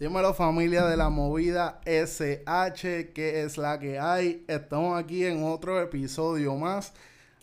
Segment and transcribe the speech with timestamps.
[0.00, 4.46] Dímelo familia de la movida SH, que es la que hay.
[4.48, 6.94] Estamos aquí en otro episodio más.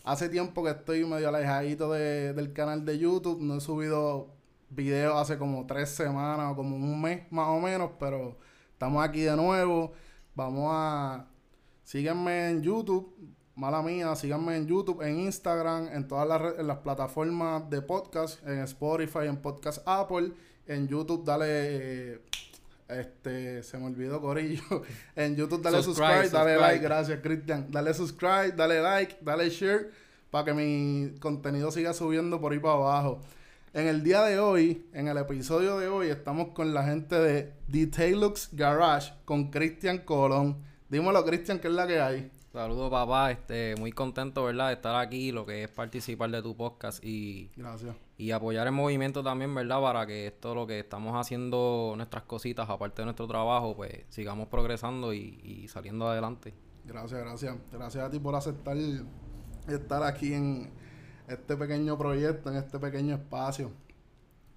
[0.03, 3.39] Hace tiempo que estoy medio alejadito del canal de YouTube.
[3.43, 4.29] No he subido
[4.71, 8.39] videos hace como tres semanas o como un mes más o menos, pero
[8.71, 9.92] estamos aquí de nuevo.
[10.34, 11.28] Vamos a...
[11.84, 13.16] Síguenme en YouTube,
[13.54, 18.62] mala mía, síganme en YouTube, en Instagram, en todas las, las plataformas de podcast, en
[18.62, 20.32] Spotify, en Podcast Apple,
[20.66, 22.24] en YouTube, dale...
[22.88, 24.83] Este, se me olvidó Corillo.
[25.15, 27.68] En YouTube dale subscribe, dale like, gracias Cristian.
[27.69, 29.91] Dale subscribe, dale like, dale share
[30.32, 33.22] para que mi contenido siga subiendo por ahí para abajo.
[33.73, 37.53] En el día de hoy, en el episodio de hoy, estamos con la gente de
[37.67, 40.64] Detailux Garage, con Cristian Colón.
[40.89, 42.31] Dímelo, Cristian, ¿qué es la que hay?
[42.53, 43.31] Saludos, papá.
[43.31, 44.69] Este, muy contento, ¿verdad?
[44.69, 47.52] De estar aquí, lo que es participar de tu podcast y...
[47.56, 49.80] Gracias y apoyar el movimiento también, ¿verdad?
[49.80, 54.48] Para que esto lo que estamos haciendo, nuestras cositas, aparte de nuestro trabajo, pues sigamos
[54.48, 56.54] progresando y, saliendo adelante.
[56.84, 57.56] Gracias, gracias.
[57.72, 58.76] Gracias a ti por aceptar
[59.68, 60.72] estar aquí en
[61.28, 63.72] este pequeño proyecto, en este pequeño espacio.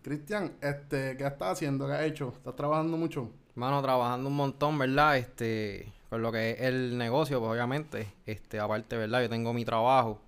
[0.02, 1.86] Cristian, este, ¿qué estás haciendo?
[1.86, 2.32] ¿Qué has hecho?
[2.34, 3.30] ¿Estás trabajando mucho?
[3.56, 5.18] Mano, trabajando un montón, ¿verdad?
[5.18, 9.20] Este, con lo que es el negocio, pues obviamente, este, aparte, ¿verdad?
[9.20, 10.22] Yo tengo mi trabajo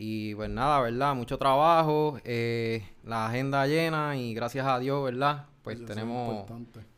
[0.00, 1.16] y pues nada, ¿verdad?
[1.16, 5.46] Mucho trabajo, eh, la agenda llena y gracias a Dios, ¿verdad?
[5.64, 6.46] Pues tenemos,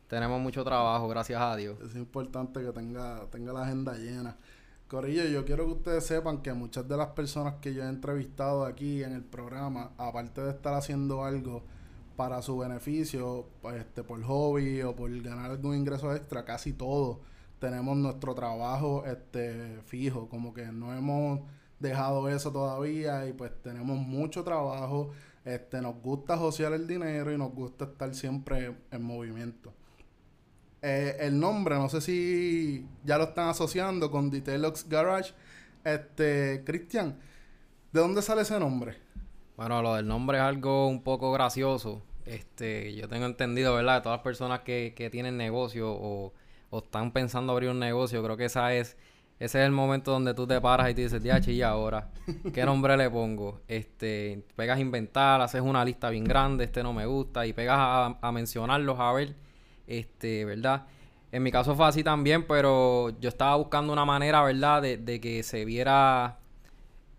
[0.07, 1.79] tenemos mucho trabajo, gracias a Dios.
[1.81, 4.37] Es importante que tenga, tenga la agenda llena.
[4.87, 8.65] Corillo, yo quiero que ustedes sepan que muchas de las personas que yo he entrevistado
[8.65, 11.63] aquí en el programa, aparte de estar haciendo algo
[12.15, 17.17] para su beneficio, pues, este, por hobby o por ganar algún ingreso extra, casi todos
[17.57, 21.39] tenemos nuestro trabajo este, fijo, como que no hemos
[21.81, 25.11] dejado eso todavía y pues tenemos mucho trabajo.
[25.43, 29.73] Este, nos gusta josear el dinero y nos gusta estar siempre en movimiento.
[30.83, 35.33] Eh, el nombre, no sé si ya lo están asociando con Detailux Garage.
[35.83, 37.19] Este, Cristian,
[37.91, 38.97] ¿de dónde sale ese nombre?
[39.57, 42.01] Bueno, lo del nombre es algo un poco gracioso.
[42.25, 43.95] Este, yo tengo entendido, ¿verdad?
[43.95, 46.33] De todas las personas que, que tienen negocio o,
[46.69, 48.97] o están pensando abrir un negocio, creo que esa es
[49.41, 52.09] ese es el momento donde tú te paras y te dices, ya, y ahora,
[52.53, 53.61] ¿qué nombre le pongo?
[53.67, 57.79] Este, pegas a inventar, haces una lista bien grande, este no me gusta, y pegas
[58.21, 59.33] a, mencionarlos a ver,
[59.87, 60.85] este, ¿verdad?
[61.31, 64.83] En mi caso fue así también, pero yo estaba buscando una manera, ¿verdad?
[64.83, 66.37] De, que se viera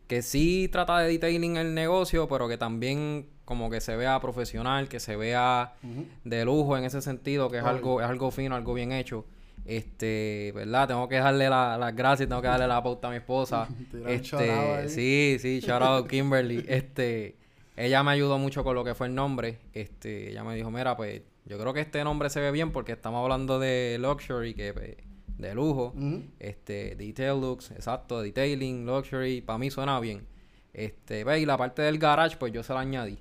[0.06, 4.88] que sí trata de detailing el negocio, pero que también como que se vea profesional,
[4.88, 5.75] que se vea
[6.22, 9.25] de lujo en ese sentido, que es algo, es algo fino, algo bien hecho.
[9.65, 10.89] Este, ¿verdad?
[10.89, 13.69] Tengo que darle las gracias, tengo que darle la pauta a mi esposa.
[14.06, 16.65] este, sí, sí, shout out Kimberly.
[16.69, 17.37] Este,
[17.77, 19.59] ella me ayudó mucho con lo que fue el nombre.
[19.73, 22.93] Este, ella me dijo, mira, pues, yo creo que este nombre se ve bien porque
[22.93, 24.97] estamos hablando de luxury, que pues,
[25.39, 25.94] de lujo.
[26.39, 30.27] Este, detail looks, exacto, detailing, luxury, para mí suena bien.
[30.73, 33.19] Este, ve, y la parte del garage, pues yo se la añadí.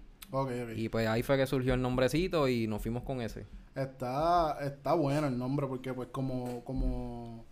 [0.75, 3.46] Y pues ahí fue que surgió el nombrecito y nos fuimos con ese.
[3.75, 7.45] Está, está bueno el nombre porque pues como, como,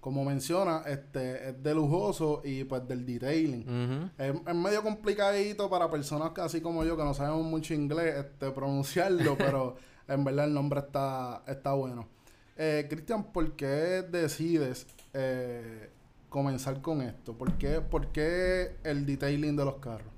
[0.00, 4.10] como menciona, este, es de lujoso y pues del detailing.
[4.16, 9.36] es, medio complicadito para personas así como yo que no sabemos mucho inglés este, pronunciarlo,
[9.38, 9.76] pero
[10.08, 12.08] en verdad el nombre está, está bueno.
[12.56, 15.90] Eh, Cristian, ¿por qué decides eh,
[16.30, 17.36] comenzar con esto?
[17.36, 20.15] ¿Por qué, ¿Por qué el detailing de los carros?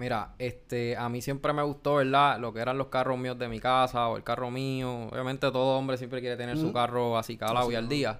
[0.00, 2.38] Mira, este, a mí siempre me gustó, ¿verdad?
[2.40, 5.08] Lo que eran los carros míos de mi casa o el carro mío.
[5.12, 8.18] Obviamente todo hombre siempre quiere tener su carro así calado y al día.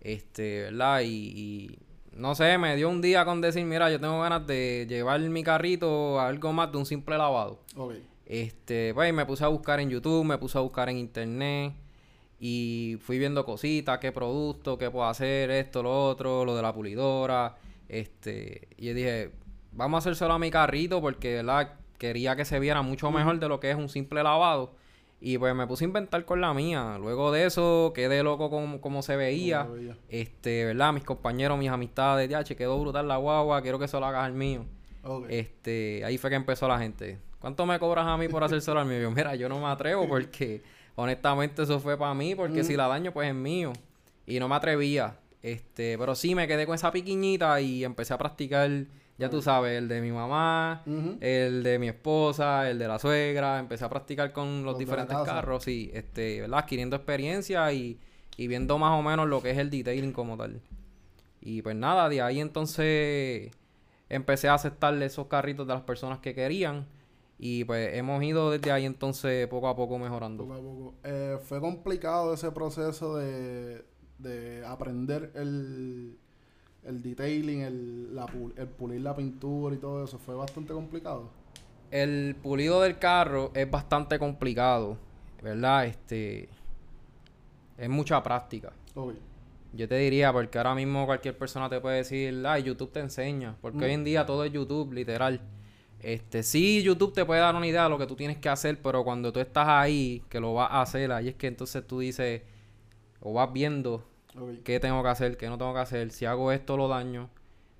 [0.00, 1.02] Este, ¿verdad?
[1.04, 1.78] Y,
[2.16, 5.44] no sé, me dio un día con decir, mira, yo tengo ganas de llevar mi
[5.44, 7.60] carrito a algo más de un simple lavado.
[8.26, 11.74] Este, pues me puse a buscar en YouTube, me puse a buscar en internet
[12.40, 16.74] y fui viendo cositas, qué producto, qué puedo hacer, esto, lo otro, lo de la
[16.74, 17.54] pulidora.
[17.88, 19.30] Este, y yo dije,
[19.72, 21.74] vamos a hacer solo a mi carrito porque, ¿verdad?
[21.98, 24.74] Quería que se viera mucho mejor de lo que es un simple lavado.
[25.22, 26.96] Y pues me puse a inventar con la mía.
[26.98, 29.68] Luego de eso quedé loco con cómo se veía.
[30.08, 30.94] Este, ¿verdad?
[30.94, 34.24] Mis compañeros, mis amistades, ya, che, quedó brutal la guagua, quiero que eso lo hagas
[34.24, 34.64] al mío.
[35.28, 37.18] Este, ahí fue que empezó la gente.
[37.38, 39.00] ¿Cuánto me cobras a mí por hacer solo al mío?
[39.00, 40.62] Yo, mira, yo no me atrevo porque
[40.94, 43.72] honestamente eso fue para mí, porque si la daño, pues es mío.
[44.26, 45.16] Y no me atrevía.
[45.42, 48.70] Este, pero sí me quedé con esa piquiñita y empecé a practicar
[49.20, 50.82] ya tú sabes, el de mi mamá,
[51.20, 53.58] el de mi esposa, el de la suegra.
[53.58, 56.60] Empecé a practicar con los, diferentes carros y, este, ¿verdad?
[56.60, 58.00] Adquiriendo experiencia y,
[58.38, 60.62] y viendo más o menos lo que es el detailing como tal.
[61.42, 63.50] Y pues nada, de ahí entonces
[64.08, 66.86] empecé a aceptarle esos carritos de las personas que querían.
[67.38, 70.44] Y pues hemos ido desde ahí entonces poco a poco mejorando.
[70.44, 70.94] Poco a poco.
[71.04, 73.84] Eh, fue complicado ese proceso de,
[74.18, 76.18] de aprender el,
[76.84, 80.18] el detailing, el, la, el pulir la pintura y todo eso.
[80.18, 81.30] Fue bastante complicado.
[81.90, 84.96] El pulido del carro es bastante complicado,
[85.42, 85.86] ¿verdad?
[85.86, 86.48] Este
[87.76, 88.72] es mucha práctica.
[89.72, 93.56] Yo te diría, porque ahora mismo cualquier persona te puede decir, ay, YouTube te enseña.
[93.60, 95.40] Porque hoy en día todo es YouTube, literal.
[96.00, 98.80] Este, sí, YouTube te puede dar una idea de lo que tú tienes que hacer,
[98.82, 102.00] pero cuando tú estás ahí, que lo vas a hacer, ahí es que entonces tú
[102.00, 102.42] dices,
[103.20, 104.09] o vas viendo
[104.64, 107.30] qué tengo que hacer, qué no tengo que hacer, si hago esto lo daño,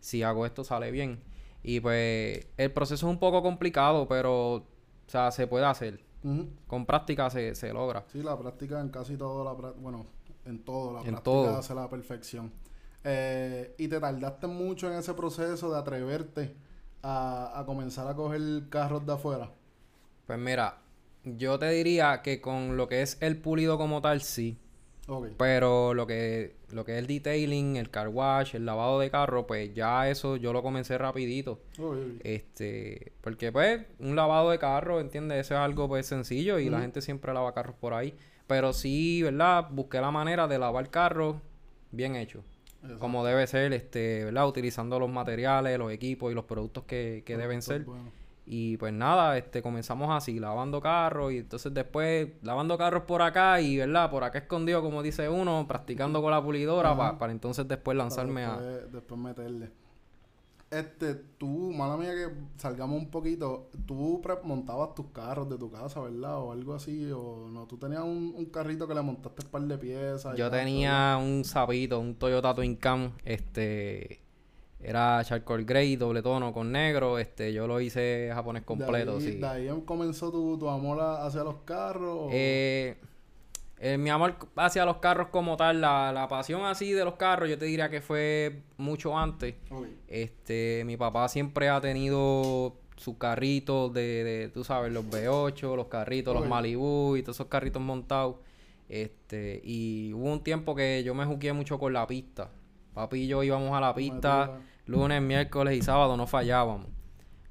[0.00, 1.22] si hago esto sale bien.
[1.62, 4.66] Y pues el proceso es un poco complicado, pero, o
[5.06, 6.00] sea, se puede hacer.
[6.66, 8.04] Con práctica se, se, logra.
[8.12, 10.06] Sí, la práctica en casi todo, la bueno,
[10.44, 12.52] en todo, la práctica hace la perfección.
[13.04, 16.54] Eh, y te tardaste mucho en ese proceso de atreverte
[17.02, 19.50] a, comenzar a coger carros de afuera?
[20.26, 20.78] Pues mira,
[21.24, 24.58] yo te diría que con lo que es el pulido como tal, sí.
[25.36, 29.46] Pero lo que, lo que es el detailing, el car wash, el lavado de carro,
[29.46, 31.60] pues ya eso yo lo comencé rapidito.
[32.22, 35.46] Este, porque pues un lavado de carro, ¿entiendes?
[35.46, 38.14] Eso es algo pues sencillo y la gente siempre lava carros por ahí.
[38.46, 39.68] Pero sí, ¿verdad?
[39.70, 41.40] Busqué la manera de lavar carro
[41.92, 42.42] bien hecho
[42.98, 44.48] como debe ser, este, ¿verdad?
[44.48, 47.84] Utilizando los materiales, los equipos y los productos que, que deben ser.
[48.52, 53.60] Y pues nada, este, comenzamos así, lavando carros y entonces después lavando carros por acá
[53.60, 54.10] y, ¿verdad?
[54.10, 58.56] Por acá escondido, como dice uno, practicando con la pulidora para entonces después lanzarme a...
[58.56, 59.70] Después meterle.
[60.68, 66.00] Este, tú, mala mía que salgamos un poquito, tú montabas tus carros de tu casa,
[66.00, 66.38] ¿verdad?
[66.38, 69.78] O algo así, o no, tú tenías un, carrito que le montaste un par de
[69.78, 70.36] piezas.
[70.36, 74.20] Yo tenía un sapito, un Toyota Twin Cam, este,
[74.82, 79.32] era charcoal gray, doble tono con negro, este, yo lo hice japonés completo, de ahí,
[79.32, 79.38] sí.
[79.38, 82.28] ¿De ahí comenzó tu, tu amor hacia los carros?
[82.32, 82.96] Eh...
[83.82, 87.48] Eh, mi amor hacia los carros como tal, la, la, pasión así de los carros,
[87.48, 89.54] yo te diría que fue mucho antes.
[90.06, 95.86] Este, mi papá siempre ha tenido sus carritos de, de, tú sabes, los V8, los
[95.86, 98.36] carritos, los Malibu y todos esos carritos montados.
[98.90, 102.50] Este, y hubo un tiempo que yo me jugué mucho con la pista.
[102.92, 106.86] Papi y yo íbamos a la pista lunes, miércoles y sábado, no fallábamos.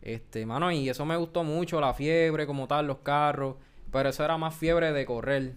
[0.02, 3.56] Este, mano, y eso me gustó mucho, la fiebre como tal, los carros.
[3.92, 5.56] Pero eso era más fiebre de correr.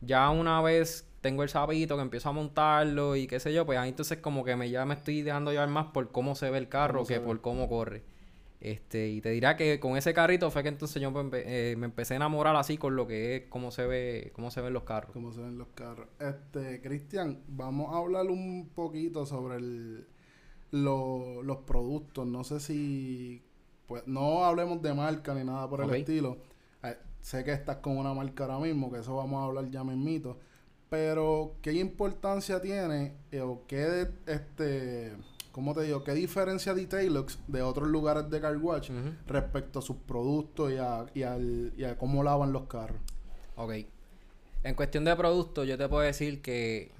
[0.00, 3.78] Ya una vez tengo el sabito que empiezo a montarlo y qué sé yo, pues
[3.78, 6.58] ahí entonces como que me ya me estoy dejando llevar más por cómo se ve
[6.58, 8.02] el carro que por cómo corre.
[8.60, 12.14] Este, y te dirá que con ese carrito fue que entonces yo me, eh, empecé
[12.14, 15.12] a enamorar así con lo que es cómo se ve, cómo se ven los carros.
[15.12, 16.06] Cómo se ven los carros.
[16.20, 20.06] Este, Cristian, vamos a hablar un poquito sobre el,
[20.72, 22.26] los productos.
[22.26, 23.42] No sé si
[23.86, 26.38] pues no hablemos de marca ni nada por el estilo.
[26.82, 29.84] Eh, sé que estás con una marca ahora mismo, que eso vamos a hablar ya
[29.84, 30.38] mismito.
[30.88, 35.12] Pero, ¿qué importancia tiene eh, o qué, este,
[35.50, 38.90] cómo te digo, qué diferencia Detailux de otros lugares de car watch
[39.26, 43.00] respecto a sus productos y a, y, al, y a cómo lavan los carros?
[43.56, 43.72] Ok.
[44.64, 46.92] En cuestión de productos, yo te puedo decir que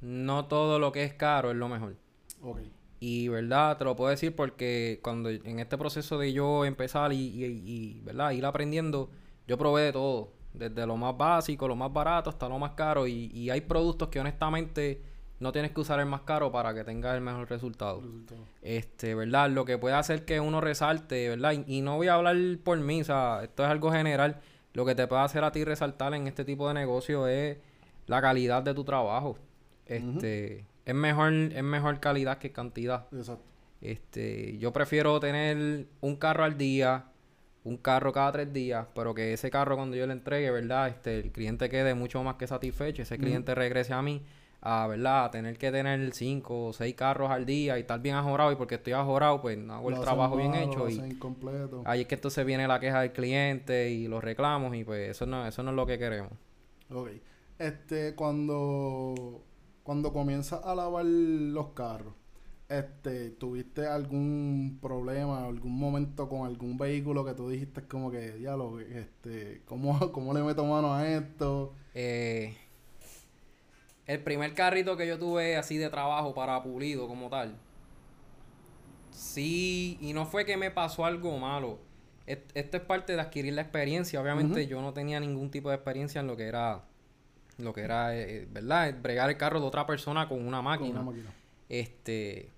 [0.00, 1.96] no todo lo que es caro es lo mejor.
[2.42, 2.58] Ok.
[3.00, 3.78] Y, ¿verdad?
[3.78, 8.00] Te lo puedo decir porque cuando en este proceso de yo empezar y, y, y
[8.04, 8.32] ¿verdad?
[8.32, 9.10] Ir aprendiendo
[9.50, 13.08] yo probé de todo, desde lo más básico, lo más barato hasta lo más caro.
[13.08, 15.02] Y, hay productos que honestamente
[15.40, 18.00] no tienes que usar el más caro para que tengas el mejor resultado.
[18.62, 19.50] Este, ¿verdad?
[19.50, 21.54] Lo que puede hacer que uno resalte, ¿verdad?
[21.66, 24.40] Y, no voy a hablar por mí, o sea, esto es algo general.
[24.72, 27.58] Lo que te puede hacer a ti resaltar en este tipo de negocio es
[28.06, 29.36] la calidad de tu trabajo.
[29.84, 33.06] Este, es mejor, es mejor calidad que cantidad.
[33.12, 33.44] Exacto.
[33.80, 37.06] Este, yo prefiero tener un carro al día,
[37.64, 40.88] un carro cada tres días, pero que ese carro cuando yo le entregue, ¿verdad?
[40.88, 44.22] Este, el cliente quede mucho más que satisfecho, ese cliente regrese a mí,
[44.60, 45.24] a, ¿verdad?
[45.24, 48.56] A tener que tener cinco o seis carros al día y estar bien ajorado y
[48.56, 51.00] porque estoy ajorado, pues no hago el trabajo bien hecho y
[51.86, 55.24] ahí es que entonces viene la queja del cliente y los reclamos y pues eso
[55.24, 56.32] no, eso no es lo que queremos.
[56.90, 57.08] Ok.
[57.58, 59.42] Este, cuando,
[59.82, 62.14] cuando comienza a lavar los carros,
[62.68, 68.78] este, ¿tuviste algún problema, algún momento con algún vehículo que tú dijiste como que, diálogo,
[68.80, 71.74] este, ¿cómo, ¿cómo le meto mano a esto?
[71.94, 72.56] Eh,
[74.06, 77.56] el primer carrito que yo tuve así de trabajo para pulido como tal.
[79.12, 81.78] Sí, y no fue que me pasó algo malo.
[82.26, 84.20] Esto es parte de adquirir la experiencia.
[84.20, 86.84] Obviamente yo no tenía ningún tipo de experiencia en lo que era,
[87.60, 88.94] lo que era, eh, ¿verdad?
[89.00, 90.98] Bregar el carro de otra persona con una máquina.
[90.98, 91.34] Con una máquina.
[91.68, 92.50] Este,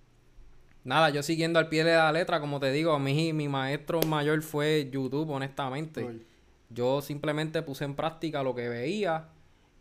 [0.85, 4.01] nada, yo siguiendo al pie de la letra, como te digo, a mí mi maestro
[4.03, 6.09] mayor fue YouTube, honestamente.
[6.71, 9.29] Yo simplemente puse en práctica lo que veía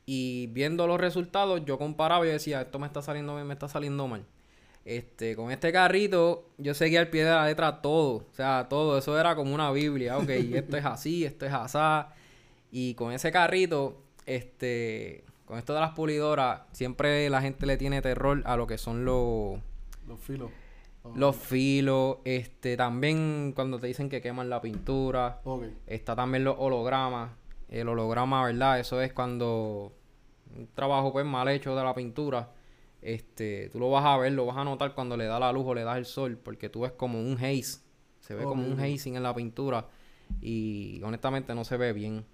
[0.05, 3.67] y viendo los resultados yo comparaba y decía, esto me está saliendo bien, me está
[3.67, 4.25] saliendo mal.
[4.83, 8.97] Este, con este carrito yo seguía al pie de la letra todo, o sea, todo,
[8.97, 12.13] eso era como una Biblia, ok, esto es así, esto es asá.
[12.71, 18.01] Y con ese carrito, este, con esto de las pulidoras, siempre la gente le tiene
[18.01, 19.59] terror a lo que son los...
[20.07, 20.51] Los filos.
[21.15, 25.41] Los filos, este, también cuando te dicen que queman la pintura.
[25.87, 27.31] Está también los hologramas.
[27.69, 28.79] El holograma, ¿verdad?
[28.79, 29.93] Eso es cuando
[30.55, 32.51] un trabajo pues mal hecho de la pintura.
[33.01, 35.65] Este, tú lo vas a ver, lo vas a notar cuando le da la luz
[35.65, 37.81] o le das el sol, porque tú ves como un haze.
[38.19, 39.87] Se ve como un hazing en la pintura.
[40.39, 42.25] Y honestamente no se ve bien.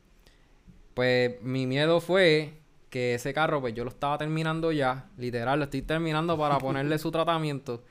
[0.98, 2.58] Pues mi miedo fue
[2.90, 5.12] que ese carro, pues yo lo estaba terminando ya.
[5.16, 7.84] Literal, lo estoy terminando para ponerle su tratamiento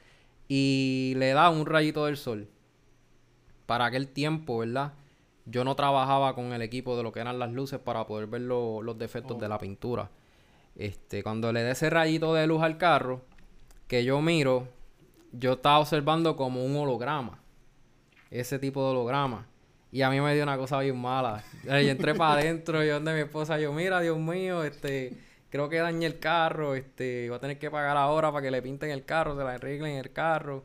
[0.48, 2.48] y le da un rayito del sol.
[3.64, 4.94] Para aquel tiempo, ¿verdad?
[5.44, 8.40] Yo no trabajaba con el equipo de lo que eran las luces para poder ver
[8.40, 10.10] los defectos de la pintura.
[10.74, 13.20] Este, cuando le dé ese rayito de luz al carro,
[13.86, 14.66] que yo miro,
[15.30, 17.38] yo estaba observando como un holograma.
[18.32, 19.46] Ese tipo de holograma.
[19.92, 21.42] Y a mí me dio una cosa bien mala.
[21.64, 25.12] Yo entré para adentro y donde mi esposa, yo, mira, Dios mío, este,
[25.48, 28.60] creo que dañé el carro, este, va a tener que pagar ahora para que le
[28.62, 30.64] pinten el carro, se la arreglen el carro.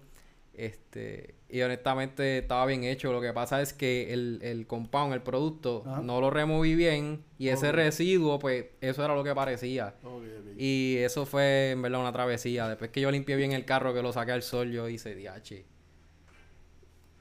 [0.53, 3.11] Este, y honestamente estaba bien hecho.
[3.11, 7.23] Lo que pasa es que el, el compound, el producto, no lo removí bien.
[7.37, 9.95] Y ese residuo, pues, eso era lo que parecía.
[10.57, 12.67] Y eso fue, en verdad, una travesía.
[12.67, 15.70] Después que yo limpié bien el carro, que lo saqué al sol, yo hice DH.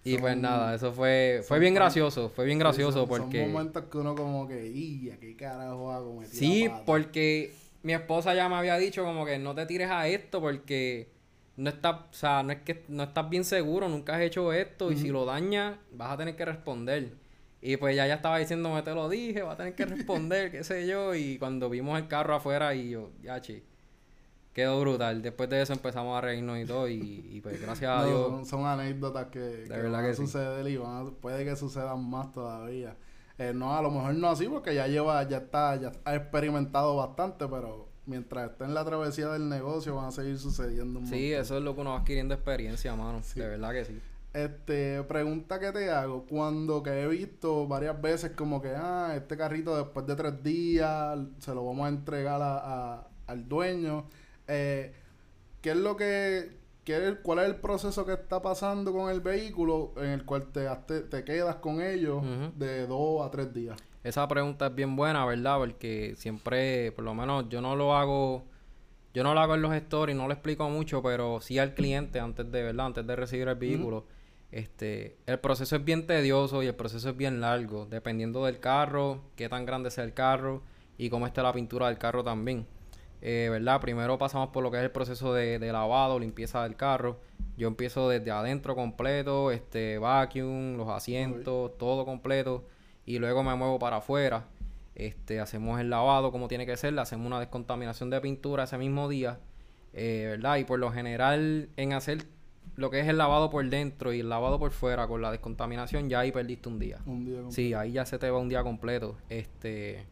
[0.03, 3.43] Y pues nada, eso fue fue bien gracioso, fue bien gracioso porque...
[3.43, 6.23] Son momentos que uno como que, qué carajo hago!
[6.25, 7.53] Sí, porque
[7.83, 11.09] mi esposa ya me había dicho como que no te tires a esto porque
[11.57, 14.91] no estás, o sea, no es que no estás bien seguro, nunca has hecho esto
[14.91, 17.13] y si lo dañas vas a tener que responder.
[17.61, 20.65] Y pues ya ya estaba diciéndome, te lo dije, va a tener que responder, qué
[20.65, 21.15] sé yo.
[21.15, 23.63] Y cuando vimos el carro afuera y yo, ya, chi
[24.61, 25.23] quedó brutal.
[25.23, 26.89] Después de eso empezamos a reírnos y todo.
[26.89, 28.49] Y, pues gracias a Dios.
[28.49, 30.79] Son, anécdotas que, van a suceder y
[31.21, 32.97] puede que sucedan más todavía.
[33.39, 36.97] Eh, no, a lo mejor no así porque ya lleva, ya está, ya ha experimentado
[36.97, 41.33] bastante, pero mientras esté en la travesía del negocio van a seguir sucediendo un Sí,
[41.33, 43.23] eso es lo que uno va adquiriendo experiencia, mano.
[43.35, 43.99] De verdad que sí.
[44.35, 49.39] Este, pregunta que te hago, cuando que he visto varias veces como que, ah, este
[49.39, 54.05] carrito después de tres días se lo vamos a entregar a al dueño
[54.51, 54.93] eh,
[55.61, 56.59] ¿Qué es lo que...
[56.85, 60.67] Qué, ¿Cuál es el proceso que está pasando con el vehículo en el cual te,
[61.03, 62.23] te, quedas con ellos
[62.57, 63.79] de dos a tres días?
[64.03, 65.59] Esa pregunta es bien buena, ¿verdad?
[65.59, 68.45] Porque siempre, por lo menos yo no lo hago...
[69.13, 72.21] Yo no lo hago en los stories, no lo explico mucho, pero sí al cliente
[72.21, 72.87] antes de, ¿verdad?
[72.87, 74.07] Antes de recibir el vehículo.
[74.53, 79.23] Este, el proceso es bien tedioso y el proceso es bien largo, dependiendo del carro,
[79.37, 80.63] qué tan grande sea el carro
[80.99, 82.67] y cómo esté la pintura del carro también.
[83.23, 83.81] Eh, ¿verdad?
[83.81, 87.21] Primero pasamos por lo que es el proceso de, lavado, limpieza del carro.
[87.57, 92.65] Yo empiezo desde adentro completo, este vacuum, los asientos, todo completo.
[93.05, 94.47] Y luego me muevo para afuera.
[94.95, 98.79] Este, hacemos el lavado como tiene que ser, le hacemos una descontaminación de pintura ese
[98.79, 99.39] mismo día.
[99.93, 100.57] Eh, ¿Verdad?
[100.57, 102.27] Y por lo general, en hacer
[102.77, 106.09] lo que es el lavado por dentro y el lavado por fuera con la descontaminación,
[106.09, 106.99] ya ahí perdiste un día.
[107.05, 109.17] Un día Sí, ahí ya se te va un día completo.
[109.29, 110.07] Este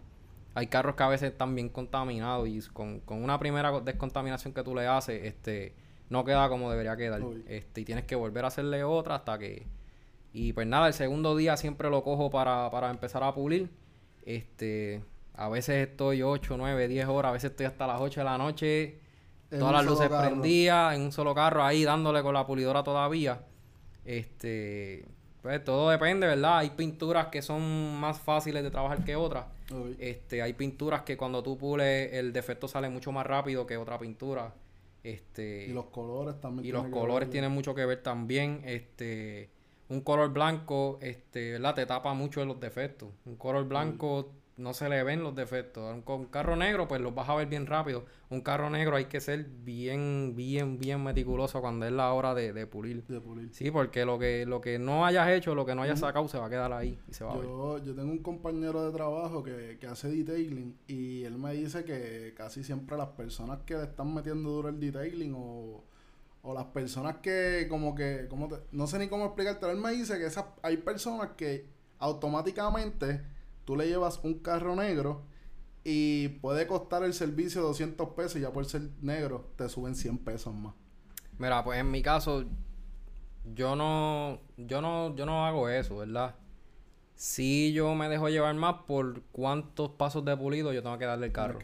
[0.58, 4.74] hay carros que a veces están bien contaminados y con, una primera descontaminación que tú
[4.74, 5.72] le haces, este,
[6.10, 7.22] no queda como debería quedar.
[7.46, 9.68] Este, y tienes que volver a hacerle otra hasta que.
[10.32, 13.70] Y pues nada, el segundo día siempre lo cojo para, para empezar a pulir.
[14.26, 15.00] Este,
[15.34, 18.36] a veces estoy 8, 9, 10 horas, a veces estoy hasta las 8 de la
[18.36, 18.98] noche.
[19.50, 23.42] todas las luces prendidas en un solo carro ahí dándole con la pulidora todavía.
[24.04, 25.06] Este,
[25.48, 26.58] pues todo depende, ¿verdad?
[26.58, 29.46] Hay pinturas que son más fáciles de trabajar que otras.
[29.98, 33.98] Este, hay pinturas que cuando tú pules el defecto sale mucho más rápido que otra
[33.98, 34.52] pintura.
[35.02, 36.66] Este, y los colores también.
[36.66, 38.60] Y los colores tienen mucho que ver también.
[38.66, 39.48] Este,
[39.88, 41.76] un color blanco, este, ¿verdad?
[41.76, 43.08] Te tapa mucho de los defectos.
[43.24, 46.02] Un color blanco no se le ven los defectos.
[46.04, 48.04] Con un carro negro, pues los vas a ver bien rápido.
[48.28, 52.66] Un carro negro hay que ser bien, bien, bien meticuloso cuando es la hora de,
[52.66, 53.04] pulir.
[53.06, 53.54] De pulir.
[53.54, 56.38] Sí, porque lo que, lo que no hayas hecho, lo que no hayas sacado, se
[56.38, 57.84] va a quedar ahí y se va yo, a ver.
[57.84, 62.34] Yo tengo un compañero de trabajo que, que hace detailing y él me dice que
[62.36, 65.84] casi siempre las personas que le están metiendo duro el detailing o
[66.42, 70.18] o las personas que como que como no sé ni cómo explicarte él me dice
[70.18, 71.66] que esas hay personas que
[71.98, 73.20] automáticamente
[73.68, 75.26] tú le llevas un carro negro
[75.84, 80.16] y puede costar el servicio 200 pesos y ya por ser negro te suben 100
[80.24, 80.72] pesos más.
[81.36, 82.46] Mira, pues en mi caso,
[83.54, 86.34] yo no, yo no, yo no hago eso, ¿verdad?
[87.14, 91.26] Sí, yo me dejo llevar más por cuántos pasos de pulido yo tengo que darle
[91.26, 91.58] el carro.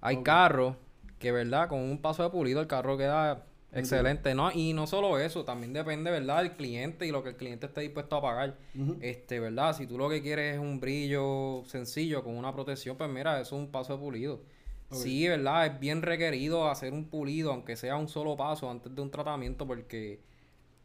[0.00, 0.74] Hay carros
[1.20, 1.68] que, ¿verdad?
[1.68, 4.50] Con un paso de pulido el carro queda excelente, ¿no?
[4.52, 6.42] Y no solo eso, también depende, ¿verdad?
[6.42, 8.56] Del cliente y lo que el cliente esté dispuesto a pagar.
[9.00, 9.76] Este, ¿verdad?
[9.76, 13.56] Si tú lo que quieres es un brillo sencillo con una protección, pues mira, eso
[13.56, 14.40] es un paso de pulido.
[14.90, 15.66] Sí, ¿verdad?
[15.66, 19.66] Es bien requerido hacer un pulido, aunque sea un solo paso antes de un tratamiento,
[19.66, 20.20] porque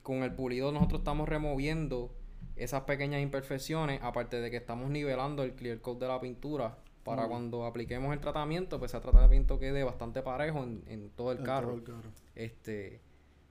[0.02, 2.14] con el pulido nosotros estamos removiendo
[2.58, 7.28] esas pequeñas imperfecciones, aparte de que estamos nivelando el clear coat de la pintura para
[7.28, 11.82] cuando apliquemos el tratamiento, pues ese tratamiento quede bastante parejo en, todo el carro.
[12.36, 13.02] Este,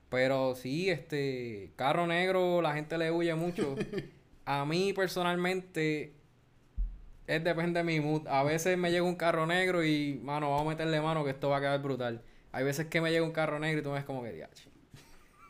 [0.09, 3.77] pero sí, este, carro negro, la gente le huye mucho.
[4.47, 6.15] a mí personalmente
[7.27, 8.27] es depende de mi mood.
[8.27, 11.51] A veces me llega un carro negro y, mano, vamos a meterle mano que esto
[11.51, 12.23] va a quedar brutal.
[12.53, 14.71] Hay veces que me llega un carro negro y tú me ves como que, diache.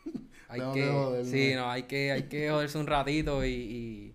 [0.48, 4.12] hay que, sí, no, hay que, hay que joderse un ratito y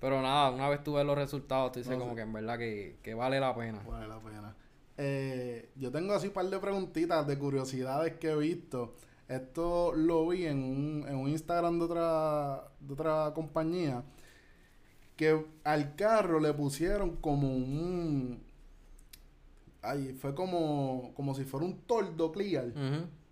[0.00, 3.40] pero nada, una vez tuve los resultados, tú dices como que en verdad que, vale
[3.40, 3.82] la pena.
[3.88, 4.54] Vale la pena.
[4.98, 8.94] Eh, yo tengo así un par de preguntitas, de curiosidades que he visto.
[9.28, 14.04] Esto lo vi en un, en un Instagram de otra, de otra compañía.
[15.16, 18.42] Que al carro le pusieron como un.
[19.80, 22.72] Ay, fue como, como si fuera un tordo clear.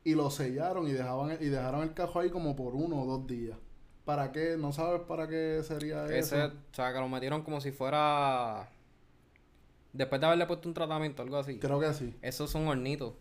[0.02, 3.26] Y lo sellaron y dejaban y dejaron el carro ahí como por uno o dos
[3.26, 3.58] días.
[4.04, 4.56] ¿Para qué?
[4.58, 6.46] ¿No sabes para qué sería Ese, eso?
[6.70, 8.68] O sea, que lo metieron como si fuera...
[9.92, 11.58] Después de haberle puesto un tratamiento, algo así.
[11.58, 12.14] Creo que sí.
[12.20, 13.14] Esos son hornitos.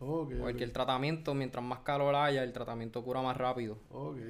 [0.00, 3.76] Porque el tratamiento, mientras más calor haya, el tratamiento cura más rápido.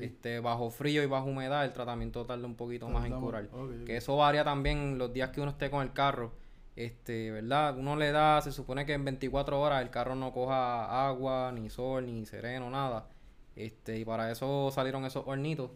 [0.01, 3.49] Este, bajo frío y bajo humedad, el tratamiento tarda un poquito más en curar.
[3.87, 6.33] que eso varía también los días que uno esté con el carro.
[6.75, 7.77] Este, ¿verdad?
[7.79, 11.71] Uno le da, se supone que en 24 horas el carro no coja agua, ni
[11.71, 13.07] sol, ni sereno, nada.
[13.55, 15.71] Este, y para eso salieron esos hornitos.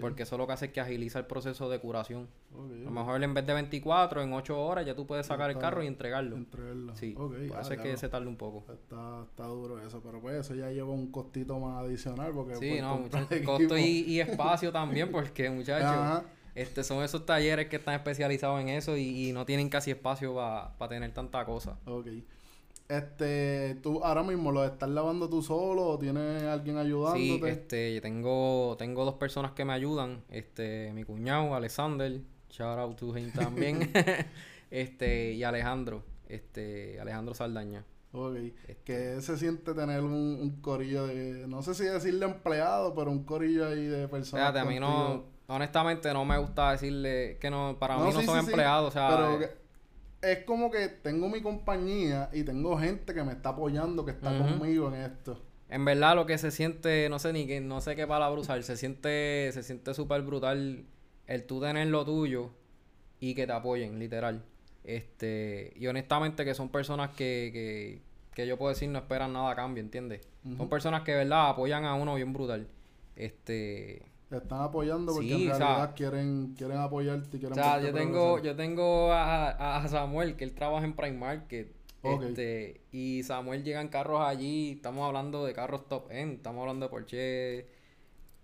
[0.00, 2.28] Porque eso lo que hace es que agiliza el proceso de curación.
[2.54, 5.58] A lo mejor en vez de 24, en 8 horas ya tú puedes sacar el
[5.58, 6.36] carro y entregarlo.
[6.36, 6.94] Entregarlo.
[6.96, 7.14] Sí.
[7.16, 7.50] Okay.
[7.56, 8.64] Hace que se tarde un poco.
[8.72, 12.56] Está, está duro eso, pero pues eso ya lleva un costito más adicional porque...
[12.56, 13.08] Sí, no,
[13.44, 16.24] costo y, espacio también porque muchachos...
[16.54, 20.88] Este, son esos talleres que están especializados en eso y, no tienen casi espacio para
[20.88, 21.78] tener tanta cosa.
[21.86, 22.08] Ok.
[22.90, 27.20] Este, tú ahora mismo lo estás lavando tú solo o tienes alguien ayudándote?
[27.20, 32.96] Sí, este, tengo, tengo dos personas que me ayudan, este, mi cuñado, Alexander, shout out
[32.98, 33.92] to him también,
[34.72, 37.84] este, y Alejandro, este, Alejandro Saldaña.
[38.12, 38.38] Ok.
[38.66, 38.76] Este.
[38.82, 43.68] ¿Qué se siente tener un, corillo de, no sé si decirle empleado, pero un corillo
[43.68, 44.48] ahí de personas?
[44.48, 48.40] Fíjate, a mí no, honestamente no me gusta decirle que no, para mí no son
[48.40, 49.08] empleados, o sea...
[49.10, 49.59] Pero eh,
[50.22, 54.36] es como que tengo mi compañía y tengo gente que me está apoyando, que está
[54.36, 55.42] conmigo en esto.
[55.68, 58.62] En verdad lo que se siente, no sé ni qué, no sé qué palabra usar,
[58.62, 60.84] se siente, se siente súper brutal
[61.26, 62.50] el tú tener lo tuyo
[63.20, 64.44] y que te apoyen, literal.
[64.82, 68.02] Este, y honestamente que son personas que, que,
[68.34, 70.26] que yo puedo decir no esperan nada a cambio, ¿entiendes?
[70.56, 71.50] Son personas que, ¿verdad?
[71.50, 72.66] Apoyan a uno bien brutal.
[73.14, 77.92] Este, te están apoyando porque en realidad quieren, quieren apoyarte y quieren O sea, yo
[77.92, 81.72] tengo, yo tengo a, a, Samuel, que él trabaja en Prime Market.
[82.02, 86.86] Este, y Samuel llega en carros allí, estamos hablando de carros top end, estamos hablando
[86.86, 87.66] de Porsche,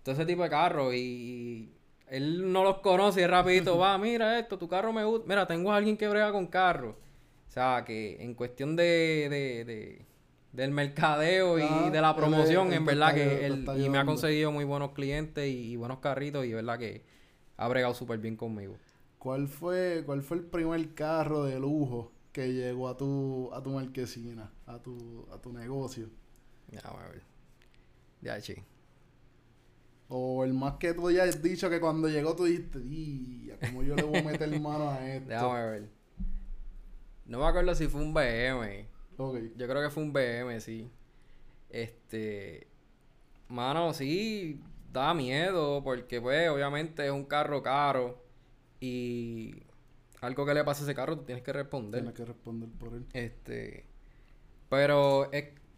[0.03, 1.73] todo ese tipo de carros y,
[2.07, 5.71] él no los conoce y rapidito va, mira esto, tu carro me gusta, mira, tengo
[5.71, 6.95] a alguien que brega con carros.
[7.47, 9.27] O sea, que en cuestión de,
[9.65, 10.05] de
[10.57, 14.51] del mercadeo y ah, de la promoción, en verdad que él, y me ha conseguido
[14.51, 17.05] muy buenos clientes y, buenos carritos y verdad que
[17.57, 18.75] ha bregado súper bien conmigo.
[19.19, 23.69] ¿Cuál fue, ¿Cuál fue el primer carro de lujo que llegó a tu, a tu
[23.69, 26.09] marquesina, a tu, a tu negocio?
[26.71, 27.21] Ya, a ver.
[28.21, 28.55] Ya, sí.
[30.09, 32.79] O el más que tú ya has dicho que cuando llegó tú dijiste,
[33.67, 35.29] como yo le voy a meter mano a esto.
[35.29, 35.89] Déjame ver.
[37.27, 38.96] No me acuerdo si fue un BM.
[39.17, 40.89] Yo creo que fue un BM, sí.
[41.69, 42.67] Este.
[43.47, 48.23] Mano, sí, da miedo porque, pues, obviamente es un carro caro
[48.79, 49.63] y
[50.21, 52.01] algo que le pase a ese carro, tú tienes que responder.
[52.01, 53.05] Tienes que responder por él.
[53.13, 53.85] Este.
[54.69, 55.29] Pero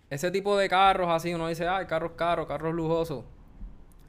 [0.09, 3.25] ese tipo de carros así, uno dice, ah, carros caros, carros lujosos.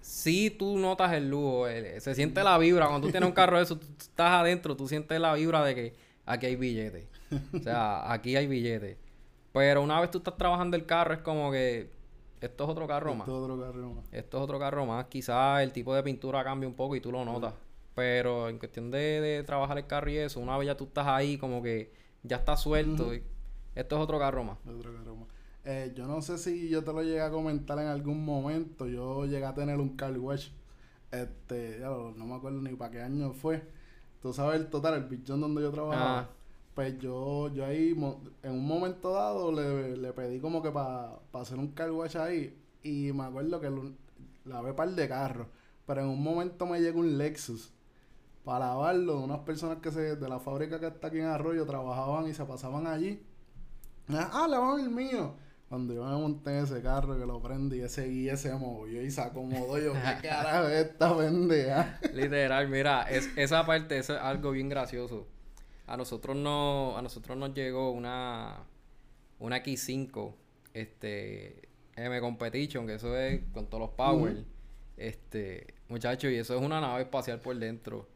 [0.01, 2.87] Sí, tú notas el lujo, eh, se siente la vibra.
[2.87, 5.75] Cuando tú tienes un carro de eso, tú estás adentro, tú sientes la vibra de
[5.75, 7.07] que aquí hay billetes.
[7.53, 8.97] O sea, aquí hay billetes.
[9.53, 11.91] Pero una vez tú estás trabajando el carro, es como que
[12.41, 13.29] esto es otro carro más.
[13.29, 14.05] Esto es otro carro más.
[14.13, 15.07] Esto es otro carro más.
[15.07, 17.55] Quizás el tipo de pintura cambia un poco y tú lo notas.
[17.95, 21.37] Pero en cuestión de, trabajar el carro y eso, una vez ya tú estás ahí,
[21.37, 23.13] como que ya está suelto.
[23.13, 24.59] esto es otro carro más.
[24.67, 25.29] Otro carro más.
[25.65, 28.87] Eh, yo no sé si yo te lo llegué a comentar en algún momento.
[28.87, 30.49] Yo llegué a tener un car wash.
[31.11, 33.63] Este, ya no me acuerdo ni para qué año fue.
[34.23, 36.21] Tú sabes el total, el bichón donde yo trabajaba.
[36.21, 36.29] Ah.
[36.75, 37.91] Pues yo, yo ahí,
[38.43, 42.57] en un momento dado, le, le pedí como que para hacer un car ahí.
[42.83, 43.71] Y me acuerdo que
[44.45, 45.49] lavé par de carros.
[45.87, 47.73] Pero en un momento me llegó un Lexus
[48.45, 51.67] para lavarlo de unas personas que se, de la fábrica que está aquí en Arroyo
[51.67, 53.23] trabajaban y se pasaban allí.
[54.09, 55.35] Ah, lavamos el mío.
[55.69, 59.11] Cuando yo me monté en ese carro que lo prendí, ese guía se movió y
[59.11, 59.79] se acomodó.
[59.79, 62.01] Yo, ¿qué carajo es esta pendeja?
[62.13, 65.29] Literal, mira, es, esa parte es algo bien gracioso.
[65.91, 68.65] A nosotros no, a nosotros nos llegó una,
[69.41, 70.33] una X5,
[70.73, 74.45] este, M Competition, que eso es con todos los power.
[74.97, 78.07] Este, muchachos, y eso es una nave espacial por dentro.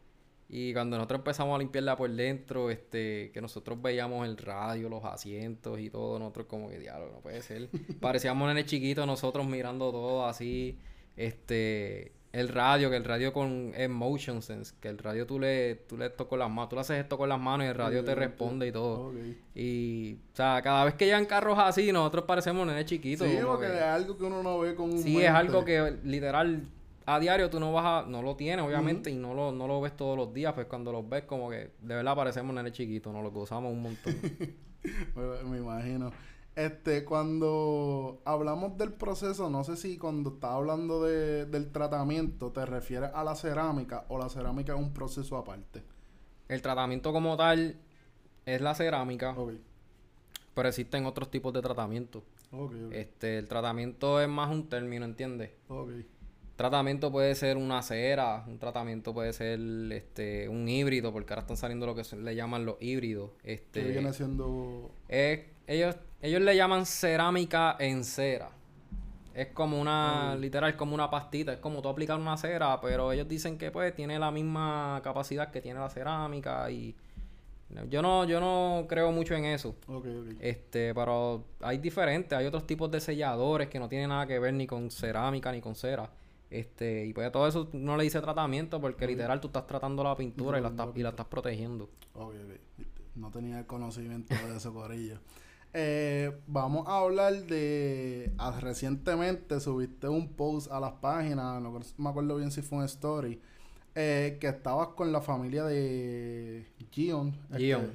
[0.48, 5.04] Y cuando nosotros empezamos a limpiarla por dentro, este, que nosotros veíamos el radio, los
[5.04, 7.70] asientos y todo, nosotros como que diablo, no puede ser.
[8.00, 10.78] Parecíamos nenes chiquitos nosotros mirando todo así,
[11.16, 15.96] este, el radio, que el radio con motion sense, que el radio tú le, tú
[15.96, 18.14] le tocas las manos, tú le haces esto con las manos y el radio te
[18.14, 19.12] responde y todo.
[19.54, 23.28] Y, o sea, cada vez que llegan carros así, nosotros parecemos nenes chiquitos.
[23.28, 26.66] Sí, porque es algo que uno no ve con un Sí, es algo que literal
[27.06, 29.80] a diario tú no vas a, no lo tienes obviamente y no lo, no lo
[29.80, 33.12] ves todos los días, pues cuando los ves como que de verdad parecemos nenes chiquitos,
[33.12, 34.14] nos lo gozamos un montón.
[35.50, 36.10] me, imagino.
[36.56, 42.64] Este, cuando hablamos del proceso, no sé si cuando estás hablando de, del tratamiento te
[42.64, 45.82] refieres a la cerámica o la cerámica es un proceso aparte.
[46.48, 47.76] El tratamiento como tal
[48.46, 49.34] es la cerámica.
[50.54, 52.22] Pero existen otros tipos de tratamiento.
[52.92, 55.50] Este, el tratamiento es más un término, ¿entiendes?
[55.66, 56.06] Okay.
[56.54, 59.58] Tratamiento puede ser una cera, un tratamiento puede ser
[59.90, 63.32] este un híbrido, porque ahora están saliendo lo que le llaman los híbridos.
[63.42, 64.92] Este, ¿Qué viene siendo?
[65.66, 68.50] Ellos, ellos le llaman cerámica en cera.
[69.35, 73.27] Es como una, literal, como una pastita, es como tú aplicar una cera, pero ellos
[73.29, 76.94] dicen que pues tiene la misma capacidad que tiene la cerámica y
[77.88, 79.74] yo no, yo no creo mucho en eso.
[80.38, 84.55] Este, pero hay diferentes, hay otros tipos de selladores que no tienen nada que ver
[84.55, 86.09] ni con cerámica ni con cera.
[86.50, 90.14] Este, y pues todo eso no le dice tratamiento porque literal tú estás tratando la
[90.14, 91.90] pintura y, la estás, y la estás protegiendo.
[93.16, 95.18] No tenía el conocimiento de eso, Corillo.
[95.76, 98.32] Eh, vamos a hablar de.
[98.38, 102.84] Ah, recientemente subiste un post a las páginas, no me acuerdo bien si fue un
[102.84, 103.40] story,
[103.96, 107.37] eh, que estabas con la familia de Gion.
[107.50, 107.92] Este, Gion.